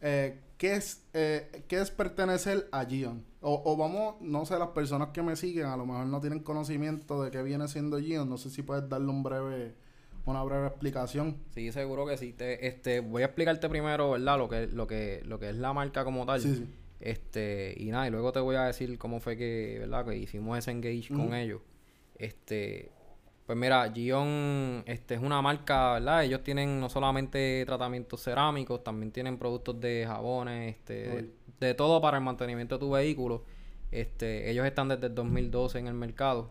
[0.00, 3.24] Eh, ¿qué, es, eh, ¿Qué es pertenecer a Gion?
[3.40, 7.24] O, vamos, no sé, las personas que me siguen a lo mejor no tienen conocimiento
[7.24, 8.28] de qué viene siendo Gion.
[8.28, 9.74] No sé si puedes darle un breve,
[10.26, 11.38] una breve explicación.
[11.54, 12.32] Sí, seguro que sí.
[12.32, 14.38] Te, este, voy a explicarte primero, ¿verdad?
[14.38, 16.40] Lo que, lo que, lo que es la marca como tal.
[16.40, 16.66] Sí, sí.
[17.00, 20.06] Este, y nada, y luego te voy a decir cómo fue que, ¿verdad?
[20.06, 21.60] Que hicimos ese engage con ellos.
[22.16, 22.90] Este,
[23.46, 26.24] pues mira, Gion este, es una marca, ¿verdad?
[26.24, 31.30] Ellos tienen no solamente tratamientos cerámicos, también tienen productos de jabones, este,
[31.60, 33.44] de, todo para el mantenimiento de tu vehículo.
[33.92, 36.50] Este, ellos están desde el 2012 en el mercado.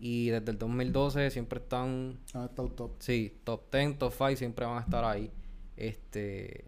[0.00, 2.18] Y desde el 2012 siempre están...
[2.34, 2.90] Han estado top.
[2.98, 5.30] Sí, top 10, top 5 siempre van a estar ahí.
[5.76, 6.64] Este...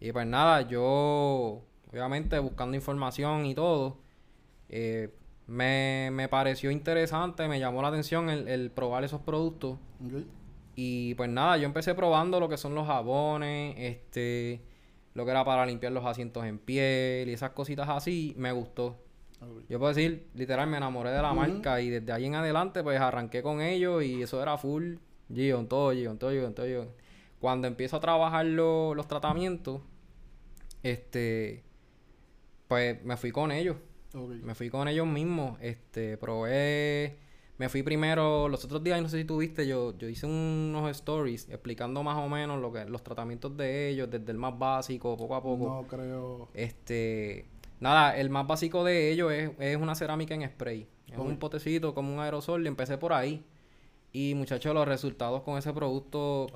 [0.00, 1.62] Y pues nada, yo...
[1.96, 3.98] Obviamente buscando información y todo.
[4.68, 5.10] Eh,
[5.46, 9.78] me, me pareció interesante, me llamó la atención el, el probar esos productos.
[10.74, 14.60] Y pues nada, yo empecé probando lo que son los jabones, este,
[15.14, 18.98] lo que era para limpiar los asientos en piel y esas cositas así, me gustó.
[19.68, 23.00] Yo puedo decir, literal, me enamoré de la marca y desde ahí en adelante pues
[23.00, 24.96] arranqué con ellos y eso era full
[25.32, 26.88] Gion, todo Gion, todo Gion, todo Gion.
[27.40, 29.80] Cuando empiezo a trabajar los tratamientos,
[30.82, 31.64] este,
[32.68, 33.76] pues me fui con ellos.
[34.14, 37.18] Me fui con ellos mismos, este, probé,
[37.58, 41.48] me fui primero, los otros días, no sé si tuviste, yo, yo hice unos stories
[41.48, 45.34] explicando más o menos lo que, los tratamientos de ellos, desde el más básico, poco
[45.34, 45.66] a poco.
[45.66, 46.48] No creo.
[46.52, 47.46] Este,
[47.80, 50.86] nada, el más básico de ellos es, una cerámica en spray.
[51.10, 53.44] Es un potecito como un aerosol y empecé por ahí.
[54.12, 56.46] Y muchachos, los resultados con ese producto,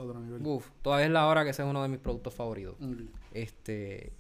[0.45, 2.77] uff, todavía es la hora que ese es uno de mis productos favoritos.
[3.33, 4.13] Este,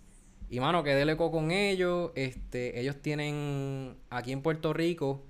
[0.50, 2.10] y mano, quedé eco con ellos.
[2.16, 5.22] Este, ellos tienen aquí en Puerto Rico,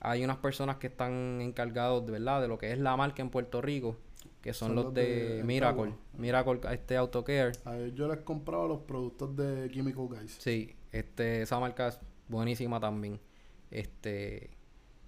[0.00, 3.30] hay unas personas que están encargados, de verdad, de lo que es la marca en
[3.30, 3.96] Puerto Rico,
[4.42, 7.52] que son, los, de, Miracle, Miracle este AutoCare.
[7.64, 10.36] A yo les comprado los productos de Chemical Guys.
[10.38, 13.18] Sí, este, esa marca es buenísima también.
[13.70, 14.50] Este,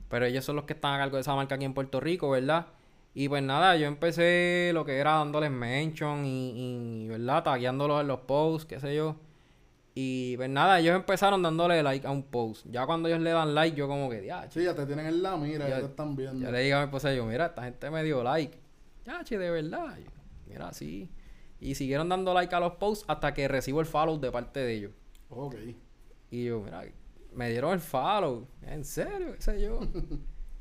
[0.08, 2.30] pero ellos son los que están a cargo de esa marca aquí en Puerto Rico,
[2.30, 2.68] ¿verdad?
[3.12, 7.44] Y pues nada, yo empecé lo que era dándoles mention y, y ¿verdad?
[7.44, 9.16] Tagueándolos en los posts, qué sé yo.
[10.02, 12.64] Y pues nada, ellos empezaron dándole like a un post.
[12.70, 15.22] Ya cuando ellos le dan like, yo como que, ya, Sí, ya te tienen en
[15.22, 16.42] la mira, ya, te están viendo.
[16.42, 18.58] Ya le digo a mi esposa, yo, mira, esta gente me dio like.
[19.04, 19.98] Ya, che, de verdad.
[20.46, 21.10] mira, sí.
[21.60, 24.72] Y siguieron dando like a los posts hasta que recibo el follow de parte de
[24.72, 24.92] ellos.
[25.28, 25.56] Ok.
[26.30, 26.82] Y yo, mira,
[27.34, 28.48] me dieron el follow.
[28.62, 29.34] ¿En serio?
[29.34, 29.80] ¿Qué sé yo?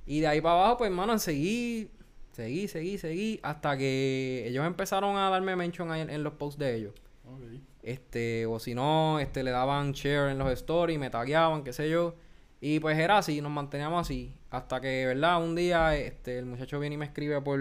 [0.05, 1.89] y de ahí para abajo, pues, hermano, seguí,
[2.33, 6.75] seguí, seguí, seguí, hasta que ellos empezaron a darme mention en, en los posts de
[6.75, 6.93] ellos.
[7.23, 7.68] Okay.
[7.81, 11.89] Este, o si no, este, le daban share en los stories, me tagueaban, qué sé
[11.89, 12.15] yo.
[12.61, 14.33] Y pues era así, nos manteníamos así.
[14.49, 15.41] Hasta que, ¿verdad?
[15.41, 17.59] Un día, este, el muchacho viene y me escribe por,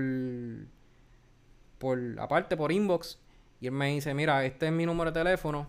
[1.79, 3.21] por, aparte, por inbox.
[3.61, 5.69] Y él me dice, mira, este es mi número de teléfono.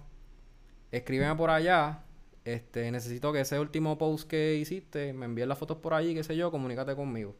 [0.91, 2.03] Escríbeme por allá.
[2.45, 6.23] Este, necesito que ese último post que hiciste, me envíes las fotos por allí, qué
[6.23, 7.35] sé yo, comunícate conmigo.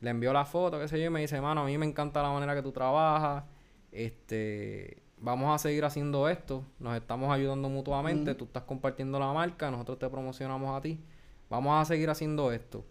[0.00, 2.22] Le envió la foto, qué sé yo, y me dice, mano, a mí me encanta
[2.22, 3.44] la manera que tú trabajas.
[3.92, 9.70] Este, vamos a seguir haciendo esto, nos estamos ayudando mutuamente, tú estás compartiendo la marca,
[9.70, 11.00] nosotros te promocionamos a ti,
[11.48, 12.84] vamos a seguir haciendo esto.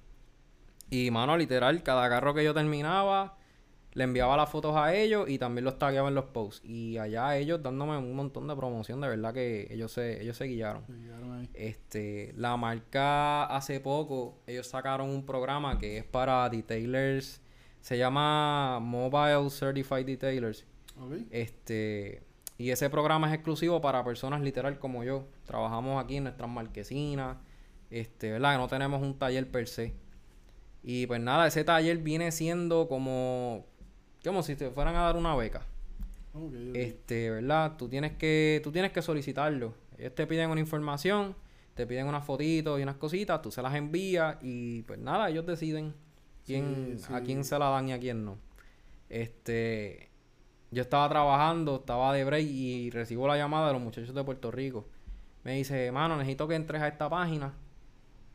[0.90, 3.38] Y mano, literal, cada carro que yo terminaba,
[3.94, 6.64] le enviaba las fotos a ellos y también los tagueaba en los posts.
[6.64, 10.46] Y allá ellos dándome un montón de promoción, de verdad que ellos se, ellos se
[10.46, 10.84] guiaron.
[11.54, 17.42] Este, la marca hace poco, ellos sacaron un programa que es para detailers,
[17.82, 20.66] se llama Mobile Certified Detailers
[21.32, 22.24] este,
[22.58, 25.28] y ese programa es exclusivo para personas literal como yo.
[25.46, 27.38] Trabajamos aquí en nuestras marquesinas,
[27.90, 28.54] este, ¿verdad?
[28.54, 29.94] Que no tenemos un taller per se.
[30.84, 33.66] Y pues nada, ese taller viene siendo como,
[34.24, 35.66] como si te fueran a dar una beca.
[36.74, 37.78] Este, ¿verdad?
[37.78, 39.74] Tú tienes que, tú tienes que solicitarlo.
[39.98, 41.36] Ellos te piden una información,
[41.74, 45.46] te piden unas fotitos y unas cositas, tú se las envías y pues nada, ellos
[45.46, 45.94] deciden
[46.46, 48.38] quién, a quién se la dan y a quién no.
[49.10, 50.10] Este,
[50.72, 54.52] yo estaba trabajando, estaba de break y recibo la llamada de los muchachos de Puerto
[54.52, 54.86] Rico.
[55.44, 57.54] Me dice, mano, necesito que entres a esta página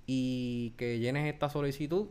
[0.06, 2.08] y que llenes esta solicitud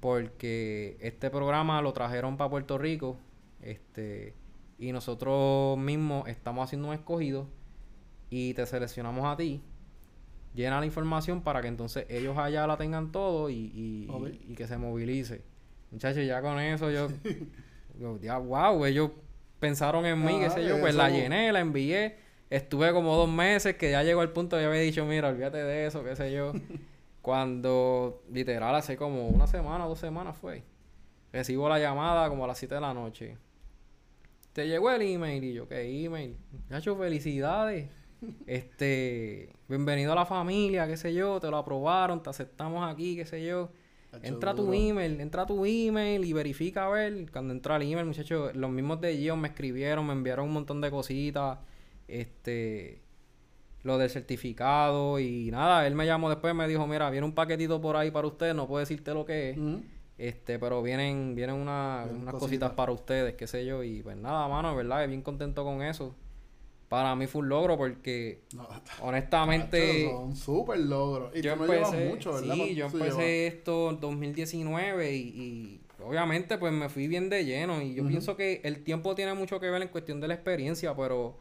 [0.00, 3.16] porque este programa lo trajeron para Puerto Rico
[3.62, 4.34] este
[4.78, 7.46] y nosotros mismos estamos haciendo un escogido
[8.28, 9.62] y te seleccionamos a ti.
[10.54, 14.78] Llena la información para que entonces ellos allá la tengan todo y, y, que se
[14.78, 15.42] movilice
[15.90, 17.08] muchachos ya con eso yo,
[18.00, 19.10] yo ya wow ellos
[19.66, 22.16] pensaron en mí, qué sé yo, pues la llené, la envié.
[22.50, 25.86] Estuve como dos meses que ya llegó el punto, ya había dicho, mira, olvídate de
[25.86, 26.52] eso, qué sé yo.
[27.20, 30.62] Cuando literal hace como una semana, dos semanas fue.
[31.32, 33.36] Recibo la llamada como a las 7 de la noche.
[34.52, 36.36] Te llegó el email y yo, ¿qué email?
[36.52, 37.88] Muchachos, felicidades.
[38.46, 43.26] Este, bienvenido a la familia, qué sé yo, te lo aprobaron, te aceptamos aquí, qué
[43.26, 43.70] sé yo.
[44.22, 47.30] Entra tu email, entra tu email y verifica a ver.
[47.30, 50.80] Cuando entra el email, muchachos, los mismos de Gion me escribieron, me enviaron un montón
[50.80, 51.58] de cositas.
[52.08, 53.00] Este,
[53.82, 55.86] lo del certificado y nada.
[55.86, 58.66] Él me llamó después me dijo, mira, viene un paquetito por ahí para usted, no
[58.66, 59.58] puedo decirte lo que es.
[60.18, 62.72] Este, pero vienen, vienen unas cositas.
[62.72, 63.82] para ustedes, qué sé yo.
[63.82, 66.14] Y pues nada, mano, verdad, bien contento con eso
[66.88, 68.42] para mí fue un logro porque
[69.02, 72.54] honestamente son súper logros y yo empecé, mucho ¿verdad?
[72.54, 77.82] sí yo empecé esto en 2019 y, y, obviamente pues me fui bien de lleno.
[77.82, 80.94] Y yo pienso que el tiempo tiene mucho que ver en cuestión de la experiencia
[80.94, 81.36] pero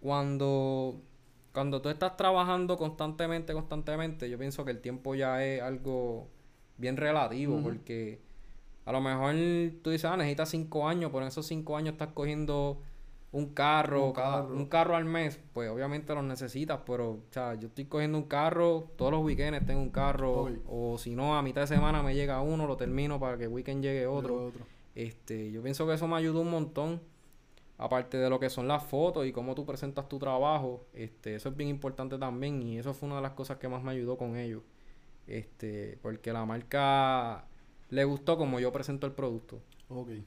[0.00, 1.00] cuando
[1.52, 6.28] cuando tú estás trabajando constantemente constantemente yo pienso que el tiempo ya es algo
[6.76, 8.20] bien relativo porque
[8.84, 9.34] a lo mejor
[9.82, 12.80] tú dices ah necesitas cinco años pero en esos cinco años estás cogiendo
[13.32, 14.54] un carro, un carro.
[14.54, 18.24] un carro al mes, pues obviamente lo necesitas, pero, o sea, yo estoy cogiendo un
[18.24, 22.14] carro, todos los weekends tengo un carro, o si no, a mitad de semana me
[22.14, 24.52] llega uno, lo termino para que el weekend llegue otro.
[24.96, 27.00] Este, yo pienso que eso me ayudó un montón,
[27.78, 31.50] aparte de lo que son las fotos y cómo tú presentas tu trabajo, este, eso
[31.50, 34.18] es bien importante también, y eso fue una de las cosas que más me ayudó
[34.18, 34.62] con ellos.
[35.28, 37.44] Este, porque la marca
[37.90, 39.60] le gustó como yo presento el producto.
[39.88, 40.24] Okay.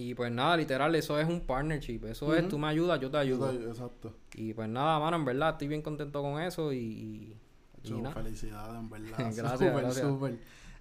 [0.00, 2.04] Y pues nada, literal, eso es un partnership.
[2.04, 3.50] Eso es, tú me ayudas, yo te ayudo.
[3.50, 4.14] exacto.
[4.32, 7.36] Y pues nada, mano, en verdad, estoy bien contento con eso y...
[7.82, 9.16] Felicidades, en verdad.
[9.36, 10.38] gracias, súper, súper.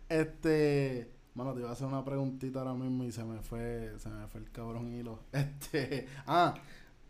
[0.08, 1.12] Este...
[1.34, 4.28] Mano, te iba a hacer una preguntita ahora mismo y se me fue, se me
[4.28, 5.20] fue el cabrón hilo.
[5.32, 6.08] Este...
[6.28, 6.54] Ah...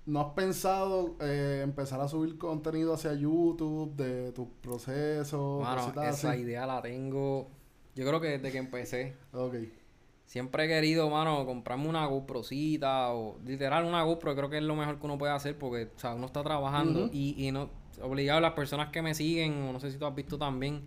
[0.06, 5.62] ¿No has pensado eh, empezar a subir contenido hacia YouTube de tus procesos?
[5.62, 7.52] Mano, esa idea la tengo.
[7.94, 9.18] Yo creo que desde que empecé.
[9.34, 9.56] Ok
[10.28, 14.76] siempre he querido, mano, comprarme una GoProcita o literal una GoPro, creo que es lo
[14.76, 17.70] mejor que uno puede hacer porque, o sea, uno está trabajando y, y no,
[18.04, 20.84] obligado a las personas que me siguen, o no sé si tú has visto también,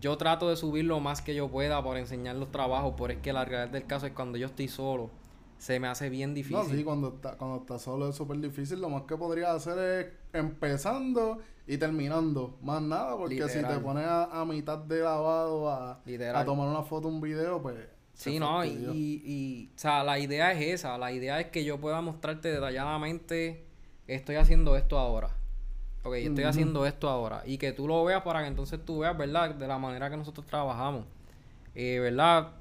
[0.00, 3.18] yo trato de subir lo más que yo pueda para enseñar los trabajos, pero es
[3.18, 5.10] que la realidad del caso es cuando yo estoy solo,
[5.58, 6.56] se me hace bien difícil.
[6.56, 8.80] No, sí, cuando está, cuando está solo es súper difícil.
[8.80, 12.58] Lo más que podría hacer es empezando y terminando.
[12.60, 16.02] Más nada, porque si te pones a, mitad de lavado a,
[16.34, 17.93] a tomar una foto, un video, pues...
[18.14, 20.96] Sí, no, y, y, o sea, la idea es esa.
[20.98, 23.64] La idea es que yo pueda mostrarte detalladamente,
[24.06, 25.30] estoy haciendo esto ahora.
[26.04, 27.42] Ok, estoy haciendo esto ahora.
[27.44, 29.54] Y que tú lo veas para que entonces tú veas, ¿verdad?
[29.54, 31.06] De la manera que nosotros trabajamos.
[31.74, 32.52] Eh, ¿Verdad?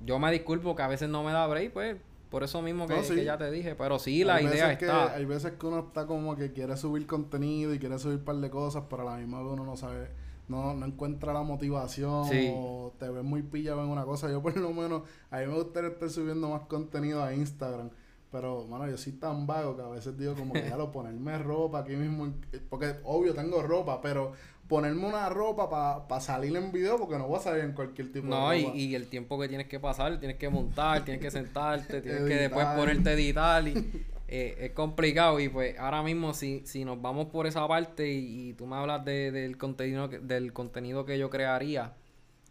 [0.00, 1.96] Yo me disculpo que a veces no me da break, pues
[2.30, 3.74] por eso mismo que, ya te dije.
[3.74, 5.12] Pero sí, la idea está.
[5.12, 8.36] hay veces que uno está como que quiere subir contenido y quiere subir un par
[8.36, 10.08] de cosas, pero a la misma vez uno no sabe,
[10.52, 14.30] no, no encuentra la motivación o te ves muy pillado en una cosa.
[14.30, 17.90] Yo por lo menos, a mí me gustaría estar subiendo más contenido a Instagram.
[18.30, 21.38] Pero, mano, yo soy tan vago que a veces digo como que ya lo ponerme
[21.38, 22.32] ropa aquí mismo.
[22.68, 24.32] Porque, obvio, tengo ropa, pero
[24.68, 25.68] ponerme una ropa
[26.06, 28.46] para salir en video porque no voy a salir en cualquier tipo de ropa.
[28.46, 32.22] No, y, el tiempo que tienes que pasar, tienes que montar, tienes que sentarte, tienes
[32.22, 33.74] que después ponerte a editar y
[34.34, 38.54] eh, es complicado y pues ahora mismo si, si nos vamos por esa parte y,
[38.54, 41.92] tú me hablas de, del contenido del contenido que yo crearía,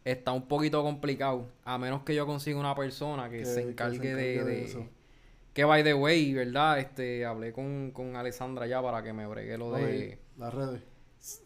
[0.06, 4.64] está un poquito complicado, a menos que yo consiga una persona que, se encargue, de,
[4.64, 4.86] eso.
[5.54, 6.78] Que by the way, ¿verdad?
[6.78, 10.84] Este, hablé con, con Alessandra ya para que me bregue lo de las redes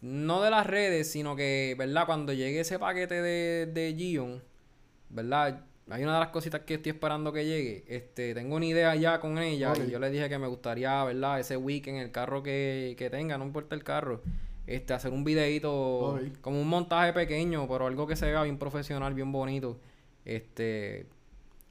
[0.00, 2.06] no de las redes, sino que, ¿verdad?
[2.06, 4.42] Cuando llegue ese paquete de, de Gion,
[5.10, 5.64] ¿verdad?
[5.88, 7.84] Hay una de las cositas que estoy esperando que llegue.
[7.86, 11.38] Este, tengo una idea ya con ella y yo le dije que me gustaría, ¿verdad?
[11.38, 14.20] Ese weekend, el carro que, que tenga, no importa el carro,
[14.66, 19.14] este, hacer un videito como un montaje pequeño, pero algo que se vea bien profesional,
[19.14, 19.78] bien bonito.
[20.24, 21.06] Este,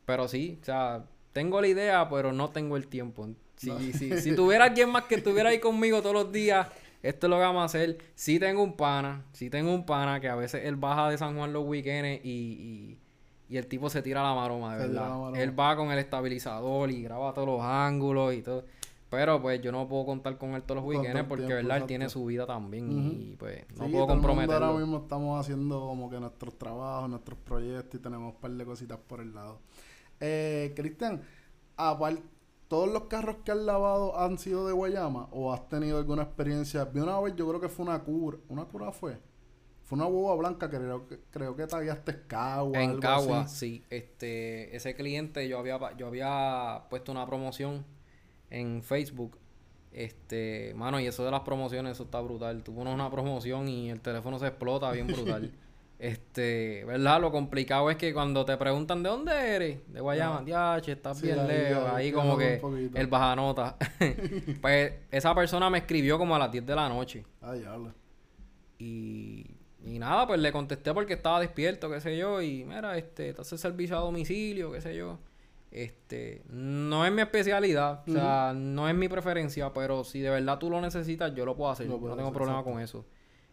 [0.05, 3.27] pero sí, o sea, tengo la idea, pero no tengo el tiempo.
[3.57, 6.67] Si, si, si tuviera alguien más que estuviera ahí conmigo todos los días
[7.05, 7.99] esto es lo que vamos a hacer.
[8.15, 11.37] Sí tengo un pana, sí tengo un pana que a veces él baja de San
[11.37, 12.97] Juan los weekends y, y,
[13.49, 15.35] el tipo se tira la maroma, de verdad.
[15.35, 18.65] Él va con el estabilizador y graba todos los ángulos y todo.
[19.09, 22.09] Pero pues yo no puedo contar con él todos los weekends porque, verdad, él tiene
[22.09, 24.65] su vida también y pues no puedo comprometerlo.
[24.65, 28.65] Ahora mismo estamos haciendo como que nuestros trabajos, nuestros proyectos y tenemos un par de
[28.65, 29.59] cositas por el lado.
[30.19, 31.21] Eh, Cristian,
[31.77, 32.23] aparte
[32.67, 36.83] ¿Todos los carros que has lavado han sido de Guayama o has tenido alguna experiencia?
[36.85, 38.39] Vi una vez, yo creo que fue una cura.
[38.49, 39.19] ¿Una cura fue?
[39.85, 42.81] Fue una boba blanca que creo que, creo que tallaste Cagua.
[42.81, 43.83] En Cagua, sí.
[43.89, 47.85] Este, ese cliente yo había, yo había puesto una promoción
[48.49, 49.37] en Facebook.
[49.91, 52.63] Este, mano, y eso de las promociones, eso está brutal.
[52.63, 55.51] Tú pones una promoción y el teléfono se explota bien brutal.
[55.97, 57.21] Este, ¿verdad?
[57.21, 61.47] Lo complicado es que cuando te preguntan de dónde eres, de Guayama, ya, estás bien
[61.47, 62.61] lejos, ahí como que
[62.95, 63.77] el baja nota.
[64.61, 67.25] pues esa persona me escribió como a las 10 de la noche.
[67.41, 67.63] Ay,
[68.77, 69.54] y,
[69.85, 73.45] y nada, pues le contesté porque estaba despierto, qué sé yo, y mira, este, el
[73.45, 75.19] servicio a domicilio, qué sé yo.
[75.69, 80.57] Este, no es mi especialidad, o sea, no es mi preferencia, pero si de verdad
[80.57, 83.05] tú lo necesitas, yo lo puedo hacer, no tengo problema con eso.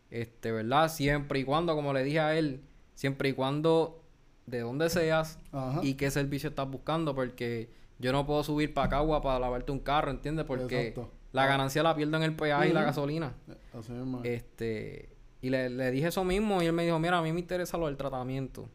[0.09, 0.89] Este, ¿verdad?
[0.89, 2.63] Siempre y cuando, como le dije a él,
[2.95, 4.03] siempre y cuando
[4.47, 5.39] de donde seas
[5.83, 9.81] y qué servicio estás buscando, porque yo no puedo subir para Cagua para lavarte un
[9.81, 10.47] carro, ¿entiendes?
[10.47, 10.95] Porque
[11.33, 13.35] la ganancia la pierdo en el peaje y la gasolina.
[13.77, 13.93] Así
[14.25, 15.12] este,
[15.43, 17.77] y le, le, dije eso mismo y él me dijo, mira, a mí me interesa
[17.77, 18.69] lo del tratamiento.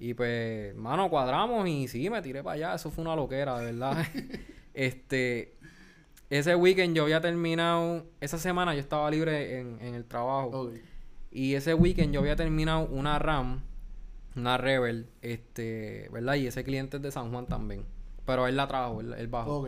[0.00, 2.74] Y pues, mano, cuadramos y sí, me tiré para allá.
[2.74, 4.04] Eso fue una loquera, de verdad.
[4.74, 5.54] este,
[6.30, 10.72] ese weekend yo había terminado, esa semana yo estaba libre en, el trabajo.
[11.30, 13.62] Y ese weekend yo había terminado una RAM,
[14.34, 16.36] una Rebel, este, ¿verdad?
[16.36, 17.84] Y ese cliente es de San Juan también.
[18.30, 19.66] Pero él la trajo, él, bajó.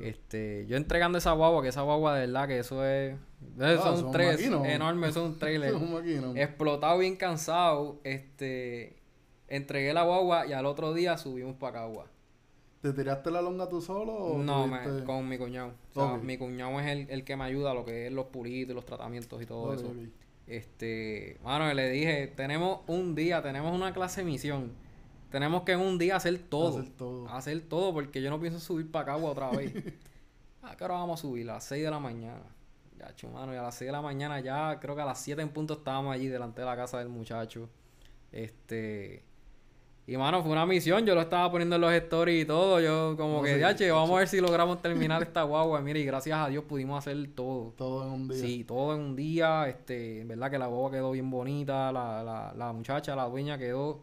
[0.00, 3.18] Este, yo entregando esa guagua, que esa guagua de verdad que eso es.
[3.58, 5.74] Eso ah, es un tres enorme, eso es un trailer.
[6.36, 8.00] Explotado, bien cansado.
[8.02, 8.96] Este.
[9.46, 12.06] Entregué la guagua y al otro día subimos para Cagua.
[12.80, 14.14] ¿Te tiraste la longa tú solo?
[14.14, 14.70] O no,
[15.04, 15.74] con mi cuñado.
[15.94, 18.24] O sea, mi cuñado es el, el, que me ayuda a lo que es los
[18.26, 19.92] pulitos y los tratamientos y todo eso.
[20.46, 24.72] Este, bueno, le dije, tenemos un día, tenemos una clase de misión.
[25.32, 26.78] Tenemos que en un día hacer todo.
[26.78, 27.28] Hacer todo.
[27.28, 29.72] Hacer todo, porque yo no pienso subir para acá otra vez.
[30.62, 31.48] ¿A qué hora vamos a subir?
[31.50, 32.44] A las 6 de la mañana.
[32.98, 35.42] Ya, chumano, y a las 6 de la mañana ya, creo que a las 7
[35.42, 37.68] en punto estábamos allí delante de la casa del muchacho.
[38.30, 39.24] Este
[40.04, 43.16] y mano, fue una misión, yo lo estaba poniendo en los stories y todo, yo
[43.16, 45.80] como que, ya, vamos a ver si logramos terminar esta guagua.
[45.80, 47.72] Mire, y gracias a Dios pudimos hacer todo.
[47.76, 48.38] Todo en un día.
[48.38, 52.22] Sí, todo en un día, este, en verdad que la guagua quedó bien bonita, la,
[52.24, 54.02] la, la muchacha, la dueña quedó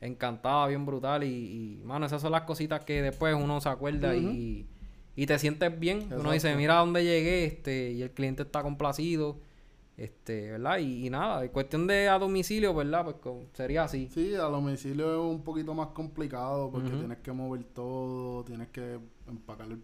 [0.00, 4.14] encantada, bien brutal y, y, mano, esas son las cositas que después uno se acuerda
[4.14, 4.66] y,
[5.14, 6.08] y, te sientes bien.
[6.16, 9.38] Uno dice, mira dónde llegué, este, y el cliente está complacido.
[9.96, 10.78] Este, ¿verdad?
[10.78, 13.04] Y, nada, en cuestión de a domicilio, ¿verdad?
[13.04, 14.10] Pues sería así.
[14.12, 18.98] Sí, a domicilio es un poquito más complicado porque tienes que mover todo, tienes que
[19.26, 19.82] empacar el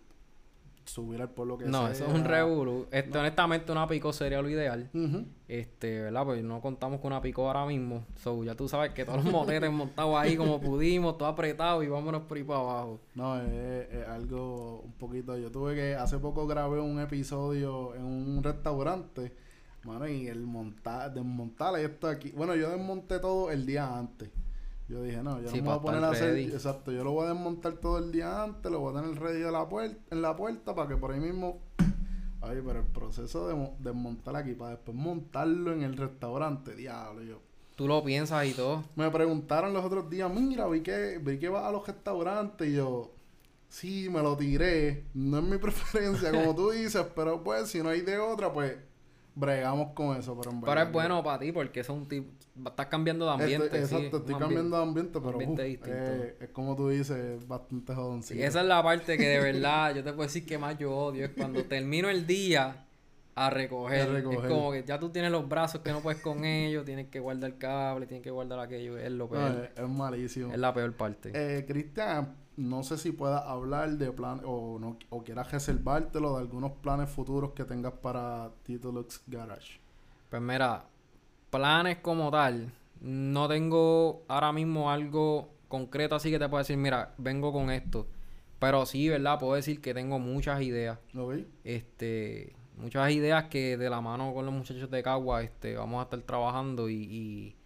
[0.84, 2.86] subir al pueblo que no, eso es un revolú.
[2.90, 4.90] Este, Honestamente, una pico sería lo ideal.
[5.48, 6.24] Este, ¿verdad?
[6.24, 8.06] Pues no contamos con una pico ahora mismo.
[8.16, 11.88] So, ya tú sabes que todos los motetes montados ahí como pudimos, todo apretado y
[11.88, 13.00] vámonos por ahí para abajo.
[13.14, 15.36] No, es, algo un poquito.
[15.38, 19.32] Yo tuve que, hace poco grabé un episodio en un restaurante,
[19.84, 22.30] mano, y el montar, desmontar esto aquí.
[22.30, 24.30] Bueno, yo desmonté todo el día antes.
[24.92, 26.36] Yo dije, no, yo no me voy a poner a hacer.
[26.38, 29.40] Exacto, yo lo voy a desmontar todo el día antes, lo voy a tener ready
[29.40, 31.62] de la puerta, en la puerta para que por ahí mismo.
[32.42, 37.40] Ay, pero el proceso de desmontar aquí para después montarlo en el restaurante, diablo, yo.
[37.74, 38.84] Tú lo piensas y todo.
[38.94, 42.74] Me preguntaron los otros días, mira, vi que, vi que vas a los restaurantes y
[42.74, 43.12] yo.
[43.70, 45.06] Sí, me lo tiré.
[45.14, 48.76] No es mi preferencia, como tú dices, pero pues si no hay de otra, pues
[49.34, 50.38] bregamos con eso.
[50.40, 52.28] Pero, pero es bueno para ti porque es un tipo
[52.66, 53.78] estás cambiando de ambiente.
[53.78, 58.42] exacto, estoy cambiando de ambiente, pero eh, es como tú dices, bastante jodoncito.
[58.42, 61.24] esa es la parte que de verdad yo te puedo decir que más yo odio.
[61.24, 62.86] Es cuando termino el día
[63.34, 64.14] a recoger.
[64.16, 67.20] Es como que ya tú tienes los brazos que no puedes con ellos, tienes que
[67.20, 68.98] guardar el cable, tienes que guardar aquello.
[68.98, 69.70] Es lo peor.
[69.74, 70.52] es, malísimo.
[70.52, 71.32] Es la peor parte.
[71.34, 76.42] Eh, Cristian, no sé si puedas hablar de plan o no o quieras reservártelo de
[76.42, 79.80] algunos planes futuros que tengas para Titulux Garage.
[80.28, 80.84] Pues mira,
[81.50, 87.14] planes como tal, no tengo ahora mismo algo concreto así que te puedo decir, mira,
[87.18, 88.06] vengo con esto.
[88.58, 89.40] Pero sí, ¿verdad?
[89.40, 90.98] Puedo decir que tengo muchas ideas.
[91.64, 96.04] Este, muchas ideas que de la mano con los muchachos de Cagua, este, vamos a
[96.04, 97.56] estar trabajando y, y,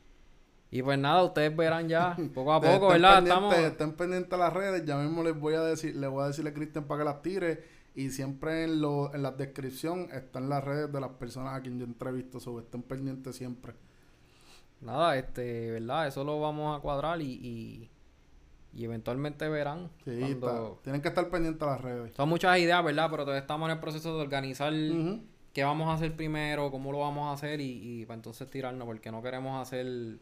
[0.83, 3.23] pues nada, ustedes verán ya poco a poco, ¿verdad?
[3.23, 3.55] Estamos...
[3.55, 6.51] Estén pendientes a las redes, ya mismo les voy a decir, les voy a decirle
[6.51, 7.65] a Cristian para que las tire
[7.97, 11.79] y siempre en, lo, en la descripción están las redes de las personas a quien
[11.79, 12.41] yo entrevisto.
[12.41, 13.73] Sobre estén pendientes siempre.
[14.83, 16.07] Nada, este, ¿verdad?
[16.07, 17.89] Eso lo vamos a cuadrar y,
[18.75, 19.91] y, eventualmente verán.
[20.05, 20.39] Sí,
[20.83, 22.15] tienen que estar pendientes a las redes.
[22.15, 23.09] Son muchas ideas, ¿verdad?
[23.11, 24.75] Pero todavía estamos en el proceso de organizar
[25.55, 28.87] qué vamos a hacer primero, cómo lo vamos a hacer y, y para entonces tirarnos,
[28.87, 30.19] porque no queremos hacer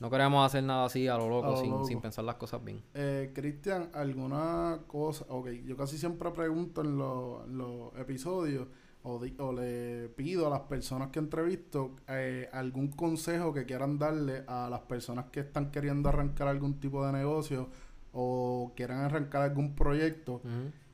[0.00, 2.82] no queremos hacer nada así a lo loco, sin, pensar las cosas bien.
[2.94, 5.24] Eh, Cristian, ¿alguna cosa?
[5.28, 8.68] Ok, yo casi siempre pregunto en los, episodios
[9.02, 14.44] o, o, le pido a las personas que entrevisto eh, algún consejo que quieran darle
[14.46, 17.68] a las personas que están queriendo arrancar algún tipo de negocio
[18.12, 20.40] o quieran arrancar algún proyecto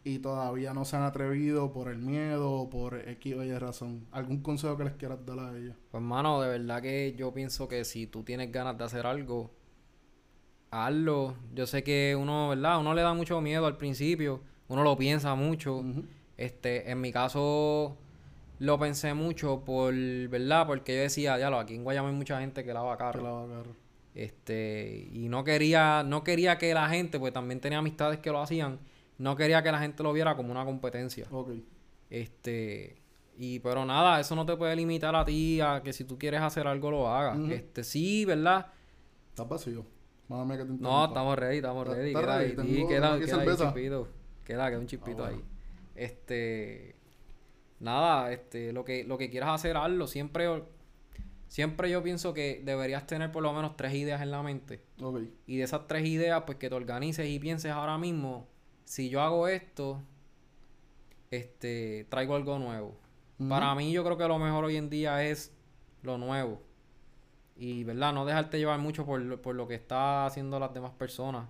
[0.04, 4.06] y todavía no se han atrevido por el miedo o por X o Y razón.
[4.10, 5.76] ¿Algún consejo que les quieras dar a ellos?
[5.90, 9.50] Pues, mano, de verdad que yo pienso que si tú tienes ganas de hacer algo,
[10.70, 11.36] hazlo.
[11.54, 12.80] Yo sé que uno, ¿verdad?
[12.80, 15.84] Uno le da mucho miedo al principio, uno lo piensa mucho.
[16.36, 17.96] Este, en mi caso
[18.58, 20.66] lo pensé mucho por, ¿verdad?
[20.66, 23.20] Porque yo decía, ya lo, aquí en Guayama hay mucha gente que lava carro.
[23.20, 23.76] Que lava carro.
[24.14, 28.42] Este, y no quería, no quería que la gente, pues también tenía amistades que lo
[28.42, 28.78] hacían
[29.22, 31.28] no quería que la gente lo viera como una competencia.
[31.30, 31.50] Ok.
[32.10, 33.00] Este,
[33.36, 36.40] y pero nada, eso no te puede limitar a ti a que si tú quieres
[36.40, 37.38] hacer algo lo hagas.
[37.48, 38.66] Este, sí, ¿verdad?
[39.30, 39.86] Está vacío.
[40.26, 42.12] Mándame que te No, estamos ready, estamos ready.
[42.12, 42.56] Queda, ahí,
[42.88, 44.08] queda, queda un chispito.
[44.44, 45.40] Queda, queda un chispito ah, ahí.
[45.94, 46.96] Este,
[47.78, 50.08] nada, este, lo que, lo que quieras hacer, hazlo.
[50.08, 50.64] Siempre,
[51.46, 54.82] siempre yo pienso que deberías tener por lo menos tres ideas en la mente.
[55.00, 55.32] Okay.
[55.46, 58.51] Y de esas tres ideas, pues que te organices y pienses ahora mismo
[58.92, 60.02] si yo hago esto,
[61.30, 62.94] este, traigo algo nuevo.
[63.48, 65.50] Para mí yo creo que lo mejor hoy en día es
[66.02, 66.60] lo nuevo.
[67.56, 68.12] Y, ¿verdad?
[68.12, 71.48] No dejarte llevar mucho por, lo que está haciendo las demás personas.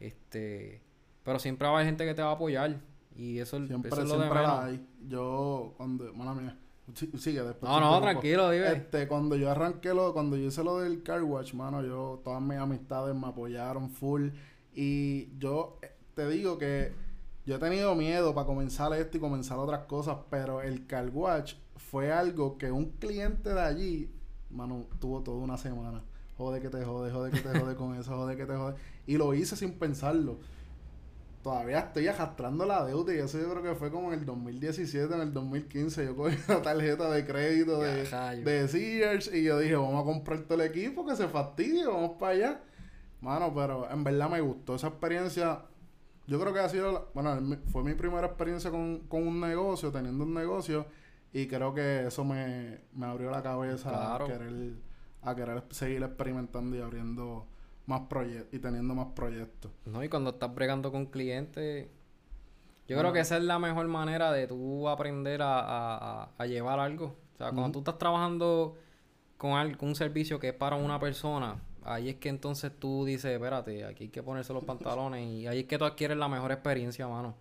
[0.00, 0.82] Este,
[1.24, 2.78] pero siempre va a haber gente que te va a apoyar.
[3.16, 4.86] Y eso, siempre, eso es lo siempre Hay.
[5.08, 6.58] Yo, cuando, mala mía,
[7.16, 7.72] sigue después.
[7.72, 8.70] No, no, tranquilo, dime.
[8.70, 12.42] Este, cuando yo arranqué lo, cuando yo hice lo del car watch, mano, yo, todas
[12.42, 14.28] mis amistades me apoyaron full.
[14.74, 15.78] Y yo,
[16.14, 16.92] te digo que
[17.44, 21.54] yo he tenido miedo para comenzar esto y comenzar otras cosas, pero el car watch
[21.76, 24.10] fue algo que un cliente de allí,
[24.50, 26.02] mano, tuvo toda una semana.
[26.38, 28.76] Jode que te jode, jode que te jode con eso, jode que te jode.
[29.06, 30.38] Y lo hice sin pensarlo.
[31.42, 35.12] Todavía estoy arrastrando la deuda y eso yo creo que fue como en el 2017,
[35.12, 36.04] en el 2015.
[36.04, 38.04] Yo cogí una tarjeta de crédito de,
[38.44, 42.12] de Sears y yo dije, vamos a comprar todo el equipo que se fastidie, vamos
[42.20, 42.60] para allá.
[43.20, 45.62] Mano, pero en verdad me gustó esa experiencia
[46.26, 47.38] yo creo que ha sido, bueno,
[47.70, 50.86] fue mi primera experiencia con, con un negocio, teniendo un negocio,
[51.32, 54.74] y creo que eso me, me abrió la cabeza a, querer,
[55.22, 57.46] a querer seguir experimentando y abriendo
[57.86, 59.72] más proyectos y teniendo más proyectos.
[59.86, 61.88] No, y cuando estás bregando con clientes,
[62.86, 66.78] yo creo que esa es la mejor manera de tú aprender a, a, a llevar
[66.78, 67.16] algo.
[67.34, 68.76] O sea, cuando tú estás trabajando
[69.42, 73.84] con, un servicio que es para una persona, ahí es que entonces tú dices, espérate,
[73.84, 77.06] aquí hay que ponerse los pantalones y ahí es que tú adquieres la mejor experiencia,
[77.08, 77.34] mano.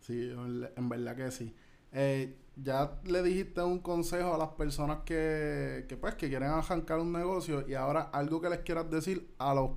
[0.00, 0.30] Sí,
[0.76, 1.54] en verdad que sí.
[1.92, 6.98] Eh, ya le dijiste un consejo a las personas que, que pues que quieren arrancar
[6.98, 9.70] un negocio y ahora algo que les quieras decir a los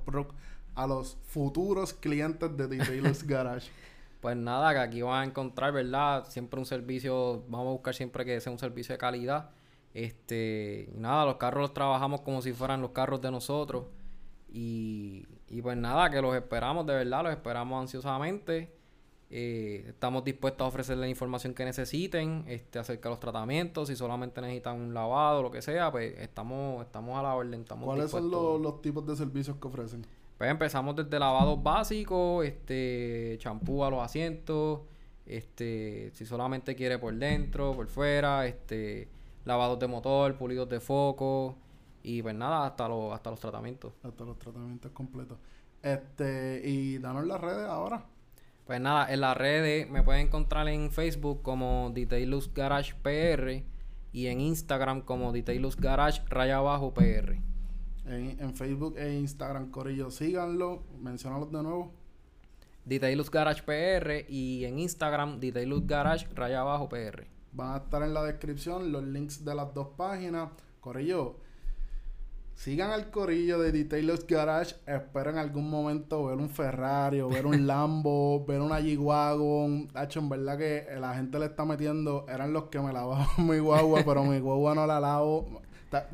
[0.75, 3.69] a los futuros clientes de Detailers Garage.
[4.21, 6.25] Pues nada, que aquí van a encontrar, ¿verdad?
[6.29, 9.49] Siempre un servicio, vamos a buscar siempre que sea un servicio de calidad.
[9.93, 13.85] Este, nada, los carros los trabajamos como si fueran los carros de nosotros.
[14.51, 18.73] Y, y pues nada, que los esperamos, de verdad, los esperamos ansiosamente.
[19.31, 23.87] Eh, estamos dispuestos a ofrecerles la información que necesiten este, acerca de los tratamientos.
[23.87, 27.61] Si solamente necesitan un lavado, lo que sea, pues estamos, estamos a la orden.
[27.61, 30.05] Estamos ¿Cuáles son los, los, tipos de servicios que ofrecen?
[30.37, 34.81] Pues empezamos desde lavados básicos, este, champú a los asientos,
[35.25, 39.09] este, si solamente quiere por dentro, por fuera, este,
[39.49, 41.57] lavados de motor, pulidos de foco
[42.03, 43.91] y pues nada, hasta los, hasta los tratamientos.
[44.03, 45.37] Hasta los tratamientos completos.
[45.81, 48.05] Este, y danos las redes ahora.
[48.65, 53.63] Pues nada, en las redes me pueden encontrar en Facebook como Detailus Garage PR
[54.11, 57.39] y en Instagram como Detailus Garage raya abajo PR.
[58.05, 61.93] En, Facebook e Instagram, Corillo, síganlo, mencionalos de nuevo.
[62.85, 67.38] Detailus Garage PR y en Instagram Detailus Garage raya abajo PR.
[67.51, 70.49] Van a estar en la descripción los links de las dos páginas.
[70.79, 71.35] Corillo,
[72.59, 74.75] Sigan al corillo de Detailers Garage.
[74.85, 79.87] Espero en algún momento ver un Ferrari o ver un Lambo, ver una G-Wagon.
[79.93, 82.25] Hacho, en verdad que la gente le está metiendo.
[82.27, 85.61] Eran los que me lavaban mi guagua, pero mi guagua no la lavo.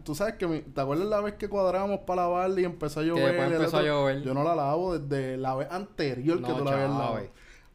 [0.03, 3.35] Tú sabes que, ¿te acuerdas la vez que cuadramos para lavarla y empezó a llover?
[3.51, 4.21] Empezó a llover.
[4.21, 7.21] Yo no la lavo desde la vez anterior que tú la habías lavado.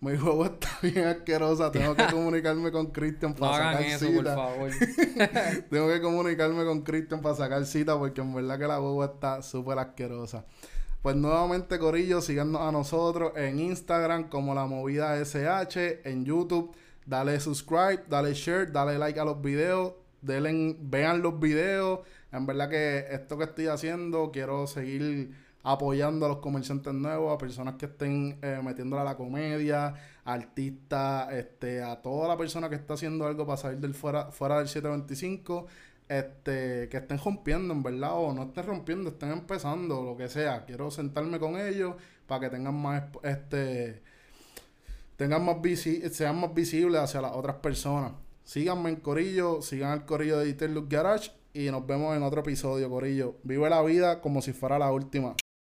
[0.01, 1.71] Mi huevo está bien asquerosa.
[1.71, 4.35] Tengo que comunicarme con Christian para sacar eso, cita.
[4.35, 4.71] por favor.
[5.71, 9.43] Tengo que comunicarme con Christian para sacar cita porque en verdad que la huevo está
[9.43, 10.47] súper asquerosa.
[11.03, 16.75] Pues nuevamente, Corillo, síganos a nosotros en Instagram como La Movida SH, en YouTube.
[17.07, 19.95] Dale subscribe, dale share, dale like a los videos.
[20.23, 22.01] Denle, vean los videos.
[22.33, 27.39] En verdad que esto que estoy haciendo, quiero seguir apoyando a los comerciantes nuevos, a
[27.39, 29.95] personas que estén eh, metiéndole a la comedia,
[30.25, 34.59] artistas, este, a toda la persona que está haciendo algo para salir del fuera, fuera
[34.59, 35.67] del 725,
[36.09, 40.65] este, que estén rompiendo, en verdad, o no estén rompiendo, estén empezando, lo que sea.
[40.65, 41.95] Quiero sentarme con ellos
[42.27, 44.03] para que tengan más, este,
[45.17, 45.57] tengan más
[46.13, 48.13] sean más visibles hacia las otras personas.
[48.45, 52.89] Síganme en Corillo, sigan al Corillo de Detail Garage y nos vemos en otro episodio,
[52.89, 53.37] Corillo.
[53.43, 55.37] Vive la vida como si fuera la última.